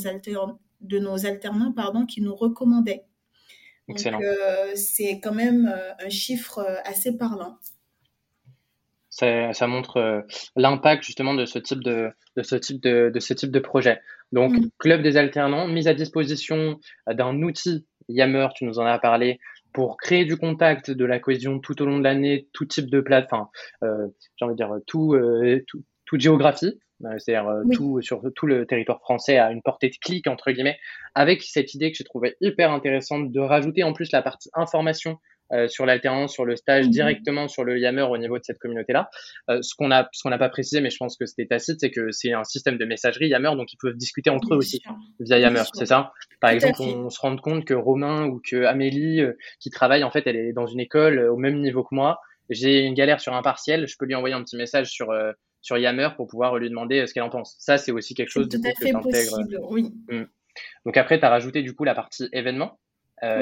de 0.81 0.99
nos 0.99 1.27
alternants 1.27 1.73
pardon, 1.73 2.07
qui 2.07 2.21
nous 2.21 2.35
recommandaient. 2.35 3.05
Excellent. 3.89 4.21
c'est 4.75 5.21
quand 5.21 5.35
même 5.35 5.75
un 5.99 6.09
chiffre 6.09 6.65
assez 6.85 7.17
parlant 7.17 7.59
ça, 9.13 9.67
montre 9.67 9.99
euh, 9.99 10.21
l'impact 10.57 11.05
justement 11.05 11.35
de 11.35 11.45
ce 11.45 11.59
type 11.59 11.83
de, 11.83 12.11
de 12.37 12.43
ce 12.43 12.57
type 12.57 12.83
de, 12.83 13.11
de 13.13 13.21
ce 13.21 13.35
type 13.35 13.51
de 13.51 13.61
projet. 13.61 14.01
Donc, 14.33 14.53
mm. 14.53 14.69
club 14.79 15.03
des 15.03 15.17
alternants, 15.17 15.69
mise 15.69 15.89
à 15.89 15.95
disposition 15.95 16.81
d'un 17.07 17.43
outil 17.43 17.87
Yammer, 18.09 18.49
tu 18.57 18.65
nous 18.65 18.79
en 18.79 18.85
as 18.85 18.99
parlé, 18.99 19.39
pour 19.73 19.97
créer 19.97 20.25
du 20.25 20.37
contact, 20.37 20.91
de 20.91 21.05
la 21.05 21.19
cohésion 21.19 21.59
tout 21.59 21.81
au 21.83 21.87
long 21.87 21.99
de 21.99 22.05
l'année, 22.05 22.49
tout 22.53 22.65
type 22.65 22.91
de 22.91 23.01
plateforme, 23.01 23.49
euh, 23.83 24.09
j'ai 24.37 24.45
envie 24.45 24.55
de 24.55 24.57
dire 24.57 24.75
tout, 24.87 25.15
euh, 25.15 25.63
tout, 25.67 25.83
toute 26.05 26.21
géographie, 26.21 26.79
euh, 27.05 27.19
c'est-à-dire 27.19 27.51
tout 27.73 28.01
sur 28.03 28.23
tout 28.35 28.47
le 28.47 28.67
territoire 28.67 29.01
français 29.01 29.39
à 29.39 29.51
une 29.51 29.63
portée 29.63 29.89
de 29.89 29.97
clic 29.97 30.27
entre 30.27 30.51
guillemets, 30.53 30.79
avec 31.15 31.43
cette 31.43 31.75
idée 31.75 31.91
que 31.91 31.97
j'ai 31.97 32.05
trouvé 32.05 32.37
hyper 32.41 32.71
intéressante 32.71 33.33
de 33.33 33.41
rajouter 33.41 33.83
en 33.83 33.93
plus 33.93 34.13
la 34.13 34.23
partie 34.23 34.51
information 34.55 35.19
euh, 35.53 35.69
sur 35.69 35.85
l'alternance, 35.85 36.33
sur 36.33 36.47
le 36.47 36.57
stage, 36.57 36.87
mhm. 36.87 36.93
directement 36.93 37.47
sur 37.47 37.63
le 37.63 37.79
Yammer 37.79 38.03
au 38.03 38.17
niveau 38.17 38.39
de 38.39 38.45
cette 38.45 38.59
communauté-là. 38.59 39.11
Euh, 39.51 39.61
ce 39.61 39.75
qu'on 39.75 39.91
a, 39.91 40.09
ce 40.13 40.23
qu'on 40.23 40.31
n'a 40.31 40.39
pas 40.39 40.49
précisé, 40.49 40.81
mais 40.81 40.89
je 40.89 40.97
pense 40.97 41.19
que 41.19 41.27
c'était 41.27 41.47
tacite, 41.47 41.79
c'est 41.81 41.91
que 41.91 42.11
c'est 42.11 42.33
un 42.33 42.45
système 42.45 42.79
de 42.79 42.85
messagerie 42.87 43.29
Yammer, 43.29 43.55
donc 43.57 43.71
ils 43.71 43.77
peuvent 43.77 43.97
discuter 43.97 44.31
entre 44.31 44.55
eux 44.55 44.57
aussi 44.57 44.83
via 45.21 45.39
Yammer, 45.39 45.65
c'est 45.75 45.85
ça? 45.85 46.13
Par 46.41 46.51
exemple, 46.51 46.81
on, 46.81 47.11
se 47.11 47.21
rend 47.21 47.37
compte 47.37 47.67
que 47.67 47.75
Romain 47.75 48.27
ou 48.27 48.41
que 48.41 48.65
Amélie, 48.65 49.21
euh, 49.21 49.37
qui 49.61 49.69
travaille, 49.69 50.05
en 50.05 50.11
fait, 50.11 50.27
elle 50.27 50.37
est 50.37 50.53
dans 50.55 50.67
une 50.67 50.81
école 50.81 51.19
au 51.19 51.37
même 51.37 51.61
niveau 51.61 51.85
que 51.85 51.95
moi. 51.95 52.19
J'ai 52.49 52.81
une 52.81 52.95
galère 52.95 53.21
sur 53.21 53.35
un 53.35 53.43
partiel, 53.43 53.87
je 53.87 53.97
peux 53.99 54.07
lui 54.07 54.15
envoyer 54.15 54.35
un 54.35 54.43
petit 54.43 54.57
message 54.57 54.91
sur 54.91 55.13
sur 55.61 55.79
Yammer 55.79 56.09
pour 56.17 56.27
pouvoir 56.27 56.57
lui 56.57 56.69
demander 56.69 57.07
ce 57.07 57.15
qu'elle 57.15 57.23
en 57.23 57.31
pense. 57.31 57.57
Ça, 57.59 57.79
c'est 57.79 57.93
aussi 57.93 58.15
quelque 58.15 58.31
chose 58.31 58.49
tout 58.49 58.61
à 58.65 58.73
fait 58.83 58.93
possible, 58.93 59.61
oui. 59.69 59.93
Mm. 60.09 60.25
Donc 60.87 60.97
après, 60.97 61.19
tu 61.19 61.25
as 61.25 61.31
rajouté 61.31 61.63
du 61.63 61.75
coup 61.75 61.85
la 61.85 61.95
partie 61.95 62.29
événement 62.33 62.79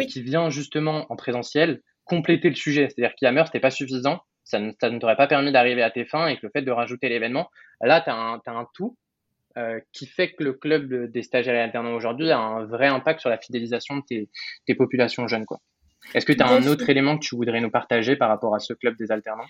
qui 0.08 0.22
vient 0.22 0.50
justement 0.50 1.06
en 1.08 1.16
présentiel 1.16 1.80
compléter 2.04 2.48
le 2.48 2.54
sujet. 2.54 2.88
C'est-à-dire 2.88 3.14
qu'Yammer, 3.14 3.44
c'était 3.46 3.60
pas 3.60 3.70
suffisant. 3.70 4.20
Ça 4.44 4.58
ne, 4.58 4.72
ça 4.80 4.90
ne 4.90 4.98
t'aurait 4.98 5.16
pas 5.16 5.26
permis 5.26 5.52
d'arriver 5.52 5.82
à 5.82 5.90
tes 5.90 6.04
fins 6.04 6.26
et 6.26 6.36
que 6.36 6.40
le 6.46 6.50
fait 6.50 6.62
de 6.62 6.70
rajouter 6.70 7.08
l'événement, 7.08 7.50
là, 7.80 8.00
tu 8.00 8.10
as, 8.10 8.14
un 8.14 8.68
tout 8.74 8.96
euh, 9.58 9.78
qui 9.92 10.06
fait 10.06 10.32
que 10.32 10.42
le 10.42 10.54
club 10.54 11.10
des 11.10 11.22
stagiaires 11.22 11.54
et 11.54 11.60
alternants 11.60 11.94
aujourd'hui 11.94 12.30
a 12.30 12.38
un 12.38 12.64
vrai 12.64 12.88
impact 12.88 13.20
sur 13.20 13.30
la 13.30 13.38
fidélisation 13.38 13.98
de 13.98 14.02
tes, 14.02 14.28
tes 14.66 14.74
populations 14.74 15.28
jeunes. 15.28 15.46
Quoi. 15.46 15.60
Est-ce 16.14 16.26
que 16.26 16.32
tu 16.32 16.42
as 16.42 16.48
un 16.48 16.66
autre 16.66 16.88
élément 16.88 17.18
que 17.18 17.24
tu 17.24 17.36
voudrais 17.36 17.60
nous 17.60 17.70
partager 17.70 18.16
par 18.16 18.28
rapport 18.28 18.54
à 18.54 18.58
ce 18.58 18.72
club 18.72 18.96
des 18.96 19.12
alternants? 19.12 19.48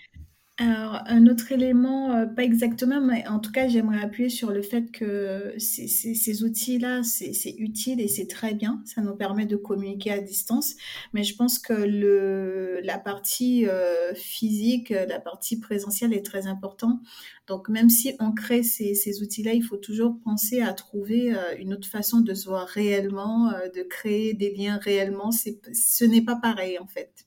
Alors, 0.63 1.01
un 1.07 1.25
autre 1.25 1.51
élément, 1.51 2.11
euh, 2.11 2.27
pas 2.27 2.43
exactement, 2.43 3.01
mais 3.01 3.27
en 3.27 3.39
tout 3.39 3.51
cas, 3.51 3.67
j'aimerais 3.67 3.99
appuyer 3.99 4.29
sur 4.29 4.51
le 4.51 4.61
fait 4.61 4.91
que 4.91 5.55
ces, 5.57 5.87
ces, 5.87 6.43
outils-là, 6.43 7.01
c'est 7.01 7.55
utile 7.57 7.99
et 7.99 8.07
c'est 8.07 8.27
très 8.27 8.53
bien. 8.53 8.79
Ça 8.85 9.01
nous 9.01 9.15
permet 9.15 9.47
de 9.47 9.55
communiquer 9.55 10.11
à 10.11 10.19
distance. 10.19 10.75
Mais 11.13 11.23
je 11.23 11.35
pense 11.35 11.57
que 11.57 11.73
le, 11.73 12.79
la 12.83 12.99
partie 12.99 13.65
euh, 13.67 14.13
physique, 14.13 14.91
la 14.91 15.19
partie 15.19 15.59
présentielle 15.59 16.13
est 16.13 16.23
très 16.23 16.45
importante. 16.45 16.99
Donc, 17.47 17.67
même 17.67 17.89
si 17.89 18.13
on 18.19 18.31
crée 18.31 18.61
ces, 18.61 18.93
ces 18.93 19.23
outils-là, 19.23 19.53
il 19.53 19.63
faut 19.63 19.77
toujours 19.77 20.19
penser 20.23 20.61
à 20.61 20.73
trouver 20.73 21.33
euh, 21.33 21.55
une 21.57 21.73
autre 21.73 21.87
façon 21.87 22.19
de 22.21 22.35
se 22.35 22.47
voir 22.47 22.67
réellement, 22.67 23.51
de 23.75 23.81
créer 23.81 24.35
des 24.35 24.53
liens 24.53 24.77
réellement. 24.77 25.31
Ce 25.31 26.05
n'est 26.05 26.21
pas 26.23 26.35
pareil, 26.35 26.77
en 26.77 26.85
fait 26.87 27.25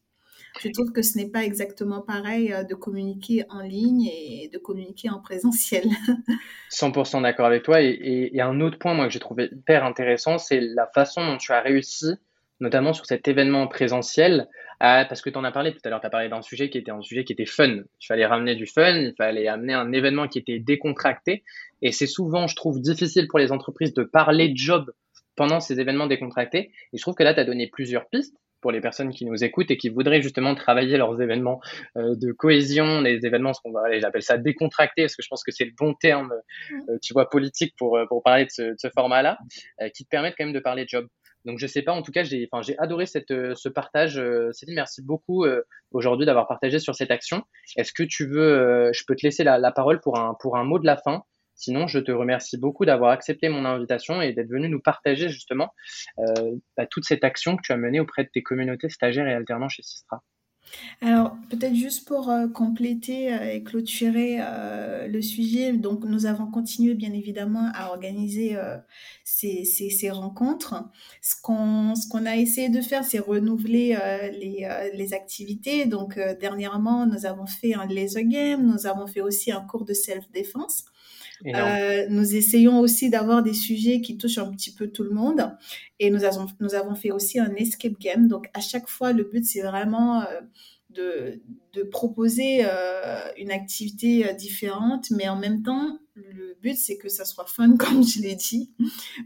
je 0.60 0.68
trouve 0.70 0.92
que 0.92 1.02
ce 1.02 1.18
n'est 1.18 1.28
pas 1.28 1.44
exactement 1.44 2.00
pareil 2.00 2.52
euh, 2.52 2.64
de 2.64 2.74
communiquer 2.74 3.44
en 3.50 3.60
ligne 3.60 4.06
et 4.06 4.50
de 4.52 4.58
communiquer 4.58 5.10
en 5.10 5.20
présentiel. 5.20 5.84
100% 6.70 7.22
d'accord 7.22 7.46
avec 7.46 7.62
toi. 7.62 7.80
Et, 7.82 8.40
un 8.40 8.60
autre 8.60 8.78
point, 8.78 8.94
moi, 8.94 9.06
que 9.06 9.12
j'ai 9.12 9.20
trouvé 9.20 9.48
hyper 9.52 9.84
intéressant, 9.84 10.38
c'est 10.38 10.60
la 10.60 10.86
façon 10.86 11.26
dont 11.26 11.36
tu 11.36 11.52
as 11.52 11.60
réussi, 11.60 12.14
notamment 12.60 12.92
sur 12.92 13.06
cet 13.06 13.26
événement 13.28 13.66
présentiel, 13.66 14.48
parce 14.80 15.22
que 15.22 15.30
tu 15.30 15.38
en 15.38 15.44
as 15.44 15.52
parlé 15.52 15.72
tout 15.72 15.80
à 15.84 15.88
l'heure, 15.88 16.00
tu 16.00 16.06
as 16.06 16.10
parlé 16.10 16.28
d'un 16.28 16.42
sujet 16.42 16.68
qui 16.68 16.78
était 16.78 16.90
un 16.90 17.00
sujet 17.00 17.24
qui 17.24 17.32
était 17.32 17.46
fun. 17.46 17.82
Il 18.00 18.06
fallait 18.06 18.26
ramener 18.26 18.54
du 18.54 18.66
fun, 18.66 18.96
il 18.96 19.14
fallait 19.16 19.48
amener 19.48 19.72
un 19.72 19.92
événement 19.92 20.28
qui 20.28 20.38
était 20.38 20.58
décontracté. 20.58 21.42
Et 21.80 21.90
c'est 21.90 22.06
souvent, 22.06 22.46
je 22.46 22.56
trouve, 22.56 22.80
difficile 22.80 23.28
pour 23.28 23.38
les 23.38 23.50
entreprises 23.50 23.94
de 23.94 24.04
parler 24.04 24.50
de 24.50 24.56
job 24.56 24.92
pendant 25.36 25.60
ces 25.60 25.80
événements 25.80 26.06
décontractés. 26.06 26.70
Et 26.92 26.98
je 26.98 27.02
trouve 27.02 27.14
que 27.14 27.22
là, 27.22 27.34
tu 27.34 27.40
as 27.40 27.44
donné 27.44 27.66
plusieurs 27.66 28.06
pistes 28.08 28.36
pour 28.64 28.72
les 28.72 28.80
personnes 28.80 29.12
qui 29.12 29.26
nous 29.26 29.44
écoutent 29.44 29.70
et 29.70 29.76
qui 29.76 29.90
voudraient 29.90 30.22
justement 30.22 30.54
travailler 30.54 30.96
leurs 30.96 31.20
événements 31.20 31.60
euh, 31.98 32.14
de 32.16 32.32
cohésion, 32.32 33.02
les 33.02 33.26
événements, 33.26 33.52
ce 33.52 33.60
qu'on 33.60 33.72
va, 33.72 33.82
j'appelle 34.00 34.22
ça 34.22 34.38
décontracté, 34.38 35.02
parce 35.02 35.16
que 35.16 35.22
je 35.22 35.28
pense 35.28 35.44
que 35.44 35.52
c'est 35.52 35.66
le 35.66 35.72
bon 35.78 35.92
terme, 35.92 36.32
mm. 36.70 36.74
euh, 36.88 36.98
tu 37.02 37.12
vois, 37.12 37.28
politique 37.28 37.74
pour, 37.76 37.98
euh, 37.98 38.06
pour 38.06 38.22
parler 38.22 38.46
de 38.46 38.50
ce, 38.50 38.72
ce 38.78 38.88
format-là, 38.88 39.36
qui 39.94 40.04
te 40.04 40.08
permettent 40.08 40.34
quand 40.38 40.46
même 40.46 40.54
de 40.54 40.60
parler 40.60 40.84
de 40.84 40.88
job. 40.88 41.06
Donc 41.44 41.58
je 41.58 41.66
sais 41.66 41.82
pas, 41.82 41.92
en 41.92 42.00
tout 42.00 42.10
cas 42.10 42.22
j'ai, 42.22 42.48
enfin 42.50 42.62
j'ai 42.62 42.74
adoré 42.78 43.04
cette, 43.04 43.28
ce 43.28 43.68
partage. 43.68 44.18
Céline, 44.52 44.76
merci 44.76 45.02
beaucoup 45.02 45.44
aujourd'hui 45.90 46.24
d'avoir 46.24 46.48
partagé 46.48 46.78
sur 46.78 46.94
cette 46.94 47.10
action. 47.10 47.42
Est-ce 47.76 47.92
que 47.92 48.02
tu 48.02 48.26
veux, 48.26 48.90
je 48.94 49.04
peux 49.06 49.14
te 49.14 49.26
laisser 49.26 49.44
la, 49.44 49.58
la, 49.58 49.70
parole 49.70 50.00
pour 50.00 50.18
un 50.18 50.34
pour 50.40 50.56
un 50.56 50.64
mot 50.64 50.78
de 50.78 50.86
la 50.86 50.96
fin 50.96 51.22
Sinon, 51.56 51.86
je 51.86 51.98
te 51.98 52.10
remercie 52.10 52.58
beaucoup 52.58 52.84
d'avoir 52.84 53.12
accepté 53.12 53.48
mon 53.48 53.64
invitation 53.64 54.20
et 54.20 54.32
d'être 54.32 54.50
venu 54.50 54.68
nous 54.68 54.80
partager 54.80 55.28
justement 55.28 55.72
euh, 56.18 56.56
bah, 56.76 56.86
toute 56.86 57.04
cette 57.04 57.24
action 57.24 57.56
que 57.56 57.62
tu 57.62 57.72
as 57.72 57.76
menée 57.76 58.00
auprès 58.00 58.24
de 58.24 58.30
tes 58.32 58.42
communautés 58.42 58.88
stagiaires 58.88 59.28
et 59.28 59.34
alternants 59.34 59.68
chez 59.68 59.82
Sistra. 59.82 60.22
Alors, 61.02 61.36
peut-être 61.50 61.74
juste 61.74 62.08
pour 62.08 62.30
euh, 62.30 62.48
compléter 62.48 63.32
euh, 63.32 63.52
et 63.52 63.62
clôturer 63.62 64.38
le 65.06 65.22
sujet, 65.22 65.74
donc 65.74 66.04
nous 66.04 66.26
avons 66.26 66.50
continué 66.50 66.94
bien 66.94 67.12
évidemment 67.12 67.70
à 67.74 67.90
organiser 67.90 68.56
ces, 69.22 69.64
ces, 69.64 70.10
rencontres. 70.10 70.74
Ce 71.20 71.34
qu'on 71.40 72.26
a 72.26 72.36
essayé 72.36 72.68
de 72.70 72.80
faire, 72.80 73.04
c'est 73.04 73.18
renouveler 73.18 73.96
les, 74.32 74.68
les 74.94 75.14
activités. 75.14 75.86
Donc, 75.86 76.18
dernièrement, 76.40 77.06
nous 77.06 77.26
avons 77.26 77.46
fait 77.46 77.74
un 77.74 77.86
laser 77.86 78.24
game, 78.24 78.66
nous 78.66 78.86
avons 78.86 79.06
fait 79.06 79.20
aussi 79.20 79.52
un 79.52 79.60
cours 79.60 79.84
de 79.84 79.92
self-défense. 79.92 80.86
Euh, 81.46 82.06
nous 82.08 82.34
essayons 82.34 82.80
aussi 82.80 83.10
d'avoir 83.10 83.42
des 83.42 83.52
sujets 83.52 84.00
qui 84.00 84.16
touchent 84.16 84.38
un 84.38 84.50
petit 84.50 84.72
peu 84.72 84.88
tout 84.88 85.02
le 85.02 85.10
monde. 85.10 85.56
Et 85.98 86.10
nous 86.10 86.24
avons, 86.24 86.46
nous 86.60 86.74
avons 86.74 86.94
fait 86.94 87.10
aussi 87.10 87.38
un 87.38 87.54
escape 87.54 87.98
game. 87.98 88.28
Donc, 88.28 88.48
à 88.54 88.60
chaque 88.60 88.88
fois, 88.88 89.12
le 89.12 89.24
but, 89.24 89.44
c'est 89.44 89.62
vraiment 89.62 90.22
euh, 90.22 90.40
de, 90.90 91.42
de, 91.72 91.82
proposer 91.82 92.60
euh, 92.64 93.18
une 93.36 93.50
activité 93.50 94.32
différente, 94.34 95.10
mais 95.10 95.28
en 95.28 95.36
même 95.36 95.62
temps, 95.62 95.98
le 96.14 96.56
but, 96.62 96.76
c'est 96.76 96.96
que 96.96 97.08
ça 97.08 97.24
soit 97.24 97.46
fun, 97.46 97.76
comme 97.78 98.04
je 98.04 98.20
l'ai 98.20 98.36
dit, 98.36 98.72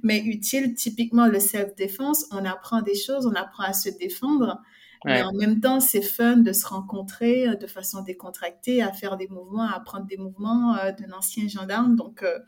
mais 0.02 0.18
utile. 0.18 0.74
Typiquement, 0.74 1.26
le 1.26 1.40
self-défense, 1.40 2.26
on 2.32 2.44
apprend 2.44 2.82
des 2.82 2.96
choses, 2.96 3.26
on 3.26 3.34
apprend 3.34 3.64
à 3.64 3.72
se 3.72 3.90
défendre. 3.90 4.60
Mais 5.04 5.22
en 5.22 5.32
même 5.32 5.60
temps, 5.60 5.80
c'est 5.80 6.02
fun 6.02 6.38
de 6.38 6.52
se 6.52 6.66
rencontrer 6.66 7.48
euh, 7.48 7.54
de 7.54 7.66
façon 7.66 8.02
décontractée, 8.02 8.82
à 8.82 8.92
faire 8.92 9.16
des 9.16 9.28
mouvements, 9.28 9.68
à 9.68 9.76
apprendre 9.76 10.06
des 10.06 10.16
mouvements 10.16 10.76
euh, 10.76 10.92
d'un 10.92 11.12
ancien 11.16 11.46
gendarme. 11.48 11.96
Donc, 11.96 12.22
euh, 12.22 12.38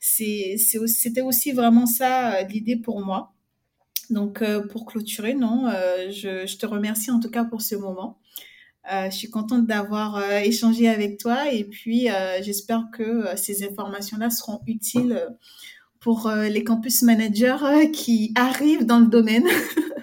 c'était 0.00 1.22
aussi 1.22 1.52
vraiment 1.52 1.86
ça 1.86 2.42
l'idée 2.42 2.76
pour 2.76 3.00
moi. 3.04 3.32
Donc, 4.10 4.44
pour 4.70 4.84
clôturer, 4.84 5.32
non, 5.32 5.72
je, 6.10 6.46
je, 6.46 6.56
te 6.58 6.66
remercie 6.66 7.10
en 7.10 7.20
tout 7.20 7.30
cas 7.30 7.44
pour 7.44 7.62
ce 7.62 7.74
moment. 7.74 8.18
je 8.86 9.10
suis 9.10 9.30
contente 9.30 9.66
d'avoir 9.66 10.22
échangé 10.42 10.90
avec 10.90 11.18
toi 11.18 11.50
et 11.50 11.64
puis 11.64 12.08
j'espère 12.42 12.88
que 12.92 13.34
ces 13.36 13.66
informations-là 13.66 14.28
seront 14.28 14.60
utiles 14.66 15.26
pour 16.00 16.30
les 16.30 16.64
campus 16.64 17.00
managers 17.00 17.90
qui 17.94 18.34
arrivent 18.36 18.84
dans 18.84 18.98
le 18.98 19.06
domaine. 19.06 19.46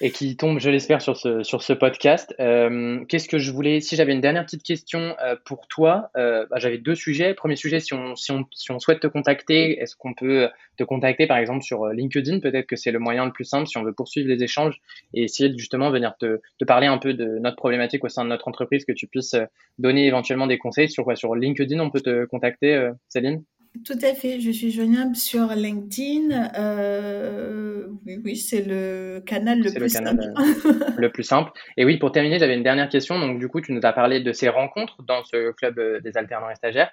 et 0.00 0.10
qui 0.10 0.36
tombe, 0.36 0.60
je 0.60 0.70
l'espère, 0.70 1.02
sur 1.02 1.16
ce, 1.16 1.42
sur 1.42 1.62
ce 1.62 1.72
podcast. 1.72 2.34
Euh, 2.40 3.04
qu'est-ce 3.06 3.28
que 3.28 3.38
je 3.38 3.50
voulais, 3.50 3.80
si 3.80 3.96
j'avais 3.96 4.12
une 4.12 4.20
dernière 4.20 4.44
petite 4.44 4.62
question 4.62 5.16
euh, 5.22 5.34
pour 5.44 5.66
toi, 5.66 6.10
euh, 6.16 6.46
bah, 6.50 6.58
j'avais 6.58 6.78
deux 6.78 6.94
sujets. 6.94 7.34
Premier 7.34 7.56
sujet, 7.56 7.80
si 7.80 7.94
on, 7.94 8.14
si 8.14 8.30
on, 8.30 8.44
si 8.52 8.70
on 8.70 8.78
souhaite 8.78 9.00
te 9.00 9.06
contacter, 9.06 9.80
est-ce 9.80 9.96
qu'on 9.96 10.14
peut 10.14 10.48
te 10.76 10.84
contacter 10.84 11.26
par 11.26 11.38
exemple 11.38 11.62
sur 11.62 11.86
LinkedIn? 11.86 12.40
Peut-être 12.40 12.66
que 12.66 12.76
c'est 12.76 12.92
le 12.92 12.98
moyen 12.98 13.24
le 13.24 13.32
plus 13.32 13.44
simple 13.44 13.66
si 13.66 13.76
on 13.76 13.82
veut 13.82 13.92
poursuivre 13.92 14.28
les 14.28 14.42
échanges 14.42 14.80
et 15.14 15.24
essayer 15.24 15.48
de 15.48 15.58
justement 15.58 15.90
venir 15.90 16.14
te, 16.18 16.40
te 16.58 16.64
parler 16.64 16.86
un 16.86 16.98
peu 16.98 17.14
de 17.14 17.38
notre 17.38 17.56
problématique 17.56 18.04
au 18.04 18.08
sein 18.08 18.24
de 18.24 18.30
notre 18.30 18.46
entreprise, 18.48 18.84
que 18.84 18.92
tu 18.92 19.08
puisses 19.08 19.36
donner 19.78 20.06
éventuellement 20.06 20.46
des 20.46 20.58
conseils 20.58 20.88
sur 20.88 21.04
quoi? 21.04 21.16
Sur 21.16 21.34
LinkedIn, 21.34 21.80
on 21.80 21.90
peut 21.90 22.00
te 22.00 22.24
contacter, 22.26 22.90
Céline? 23.08 23.42
Tout 23.84 23.98
à 24.02 24.14
fait, 24.14 24.40
je 24.40 24.50
suis 24.50 24.70
joignable 24.70 25.16
sur 25.16 25.48
LinkedIn. 25.48 26.50
Euh, 26.56 27.86
oui, 28.06 28.20
oui 28.24 28.36
c'est 28.36 28.62
le 28.62 29.22
canal 29.24 29.60
le 29.60 29.72
plus 29.72 29.88
simple. 29.88 30.22
Euh, 30.22 30.74
le 30.96 31.10
plus 31.10 31.22
simple. 31.22 31.52
Et 31.76 31.84
oui, 31.84 31.98
pour 31.98 32.12
terminer, 32.12 32.38
j'avais 32.38 32.54
une 32.54 32.62
dernière 32.62 32.88
question. 32.88 33.18
Donc, 33.18 33.38
du 33.38 33.48
coup, 33.48 33.60
tu 33.60 33.72
nous 33.72 33.80
as 33.82 33.92
parlé 33.92 34.20
de 34.20 34.32
ces 34.32 34.48
rencontres 34.48 35.02
dans 35.02 35.24
ce 35.24 35.52
club 35.52 35.78
euh, 35.78 36.00
des 36.00 36.16
alternants 36.16 36.50
et 36.50 36.54
stagiaires. 36.54 36.90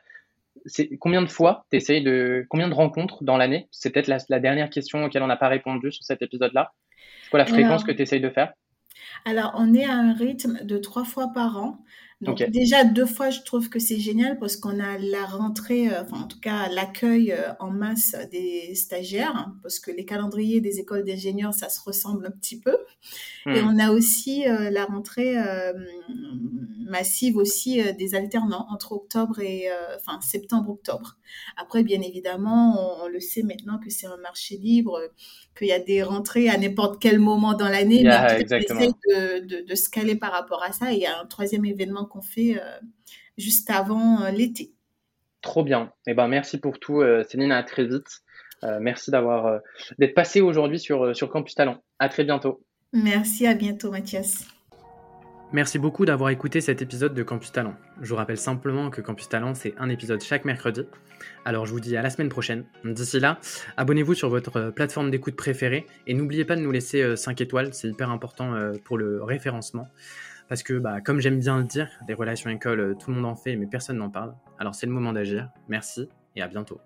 Combien 1.00 1.22
de 1.22 1.28
fois 1.28 1.66
tu 1.70 1.78
essayes 1.78 2.02
de 2.02 2.46
combien 2.50 2.70
de 2.70 2.74
rencontres 2.74 3.24
dans 3.24 3.38
l'année? 3.38 3.68
C'est 3.72 3.90
peut-être 3.90 4.08
la, 4.08 4.40
dernière 4.40 4.70
question 4.70 5.04
auquel 5.04 5.22
on 5.22 5.28
n'a 5.28 5.36
pas 5.36 5.50
répondu 5.50 5.92
sur 5.92 6.04
cet 6.04 6.22
épisode-là. 6.22 6.72
C'est 7.24 7.30
quoi 7.30 7.40
la 7.40 7.46
fréquence 7.46 7.84
que 7.84 7.92
tu 7.92 8.02
essayes 8.02 8.22
de 8.22 8.30
faire? 8.30 8.54
Alors, 9.26 9.54
on 9.58 9.74
est 9.74 9.86
à 9.86 9.94
un 9.94 10.14
rythme 10.14 10.64
de 10.64 10.78
trois 10.78 11.04
fois 11.04 11.32
par 11.34 11.58
an. 11.58 11.84
Donc 12.22 12.42
déjà 12.50 12.86
deux 12.86 13.06
fois, 13.06 13.30
je 13.30 13.42
trouve 13.42 13.70
que 13.70 13.78
c'est 13.78 14.00
génial 14.00 14.40
parce 14.40 14.56
qu'on 14.56 14.80
a 14.80 14.98
la 14.98 15.26
rentrée, 15.26 15.90
euh, 15.90 16.02
enfin 16.02 16.22
en 16.22 16.28
tout 16.28 16.40
cas 16.40 16.70
l'accueil 16.70 17.34
euh, 17.34 17.52
en 17.60 17.72
masse 17.72 18.16
des 18.32 18.74
stagiaires, 18.74 19.36
hein, 19.36 19.58
parce 19.62 19.80
que 19.80 19.92
les 19.92 20.06
calendriers 20.06 20.62
des 20.62 20.80
écoles 20.80 21.04
d'ingénieurs, 21.04 21.54
ça 21.54 21.68
se 21.68 21.82
ressemble 21.82 22.26
un 22.26 22.32
petit 22.32 22.58
peu. 22.58 22.78
Et 23.48 23.62
hmm. 23.62 23.68
on 23.68 23.80
a 23.80 23.92
aussi 23.92 24.48
euh, 24.48 24.70
la 24.70 24.86
rentrée 24.86 25.36
massive 26.88 27.36
aussi 27.36 27.82
des 27.98 28.16
alternants 28.16 28.68
entre 28.70 28.94
octobre 28.94 29.40
et 29.40 29.68
enfin 29.96 30.20
septembre-octobre. 30.22 31.18
Après, 31.58 31.84
bien 31.84 32.02
évidemment, 32.02 33.04
on, 33.04 33.08
le 33.08 33.20
sait 33.20 33.44
maintenant 33.44 33.80
que 33.80 33.90
c'est 33.90 34.08
un 34.08 34.18
marché 34.18 34.58
libre, 34.58 35.00
qu'il 35.58 35.68
y 35.68 35.72
a 35.72 35.80
des 35.80 36.04
rentrées 36.04 36.48
à 36.50 36.58
n'importe 36.58 37.02
quel 37.02 37.20
moment 37.20 37.54
dans 37.54 37.68
l'année, 37.68 38.04
mais 38.04 38.18
on 38.18 38.26
essaie 38.26 38.44
de, 38.44 39.40
de, 39.46 39.66
de, 39.68 39.76
se 39.76 39.90
caler 39.90 40.16
par 40.16 40.32
rapport 40.32 40.64
à 40.64 40.72
ça. 40.72 40.94
Et 40.94 40.96
il 40.96 41.02
y 41.02 41.06
a 41.06 41.20
un 41.20 41.26
troisième 41.26 41.66
événement 41.66 42.05
qu'on 42.06 42.22
fait 42.22 42.58
euh, 42.58 42.80
juste 43.38 43.70
avant 43.70 44.22
euh, 44.22 44.32
l'été. 44.32 44.74
Trop 45.42 45.64
bien. 45.64 45.92
Eh 46.08 46.14
ben, 46.14 46.28
merci 46.28 46.60
pour 46.60 46.80
tout, 46.80 47.02
euh, 47.02 47.24
Céline. 47.24 47.52
À 47.52 47.64
très 47.64 47.86
vite. 47.86 48.22
merci 48.80 49.12
d'avoir 49.12 49.60
d'être 50.00 50.16
passé 50.16 50.42
aujourd'hui 50.42 50.80
sur, 50.80 51.16
sur 51.16 51.30
Campus 51.30 51.54
Talent. 51.54 51.84
À 52.00 52.10
très 52.10 52.24
bientôt. 52.24 52.64
Merci, 52.94 53.46
à 53.46 53.54
bientôt, 53.54 53.92
Mathias. 53.92 54.48
Merci 55.54 55.78
beaucoup 55.78 56.06
d'avoir 56.06 56.32
écouté 56.32 56.60
cet 56.60 56.82
épisode 56.82 57.14
de 57.14 57.22
Campus 57.22 57.52
Talent. 57.52 57.76
Je 58.02 58.10
vous 58.10 58.16
rappelle 58.16 58.38
simplement 58.38 58.90
que 58.90 59.02
Campus 59.02 59.30
Talent, 59.30 59.54
c'est 59.54 59.76
un 59.78 59.90
épisode 59.90 60.22
chaque 60.22 60.46
mercredi. 60.46 60.82
Alors 61.46 61.66
je 61.66 61.72
vous 61.72 61.80
dis 61.80 61.96
à 61.96 62.02
la 62.02 62.10
semaine 62.10 62.30
prochaine. 62.30 62.66
D'ici 62.84 63.20
là, 63.20 63.40
abonnez-vous 63.78 64.16
sur 64.16 64.30
votre 64.30 64.72
plateforme 64.72 65.12
d'écoute 65.12 65.36
préférée 65.36 65.86
et 66.08 66.16
n'oubliez 66.16 66.46
pas 66.46 66.56
de 66.56 66.62
nous 66.62 66.72
laisser 66.72 67.16
5 67.16 67.40
étoiles, 67.42 67.74
c'est 67.74 67.88
hyper 67.88 68.10
important 68.10 68.54
pour 68.84 68.98
le 68.98 69.24
référencement. 69.24 69.88
Parce 70.48 70.64
que, 70.64 70.74
bah, 70.78 71.02
comme 71.02 71.20
j'aime 71.20 71.40
bien 71.40 71.58
le 71.58 71.64
dire, 71.64 71.90
des 72.08 72.14
relations 72.14 72.50
école, 72.50 72.96
tout 73.00 73.10
le 73.10 73.16
monde 73.16 73.26
en 73.26 73.36
fait, 73.36 73.56
mais 73.56 73.66
personne 73.66 73.98
n'en 73.98 74.10
parle. 74.10 74.36
Alors 74.60 74.76
c'est 74.76 74.86
le 74.86 74.92
moment 74.92 75.14
d'agir. 75.14 75.50
Merci 75.68 76.10
et 76.36 76.42
à 76.42 76.48
bientôt. 76.48 76.80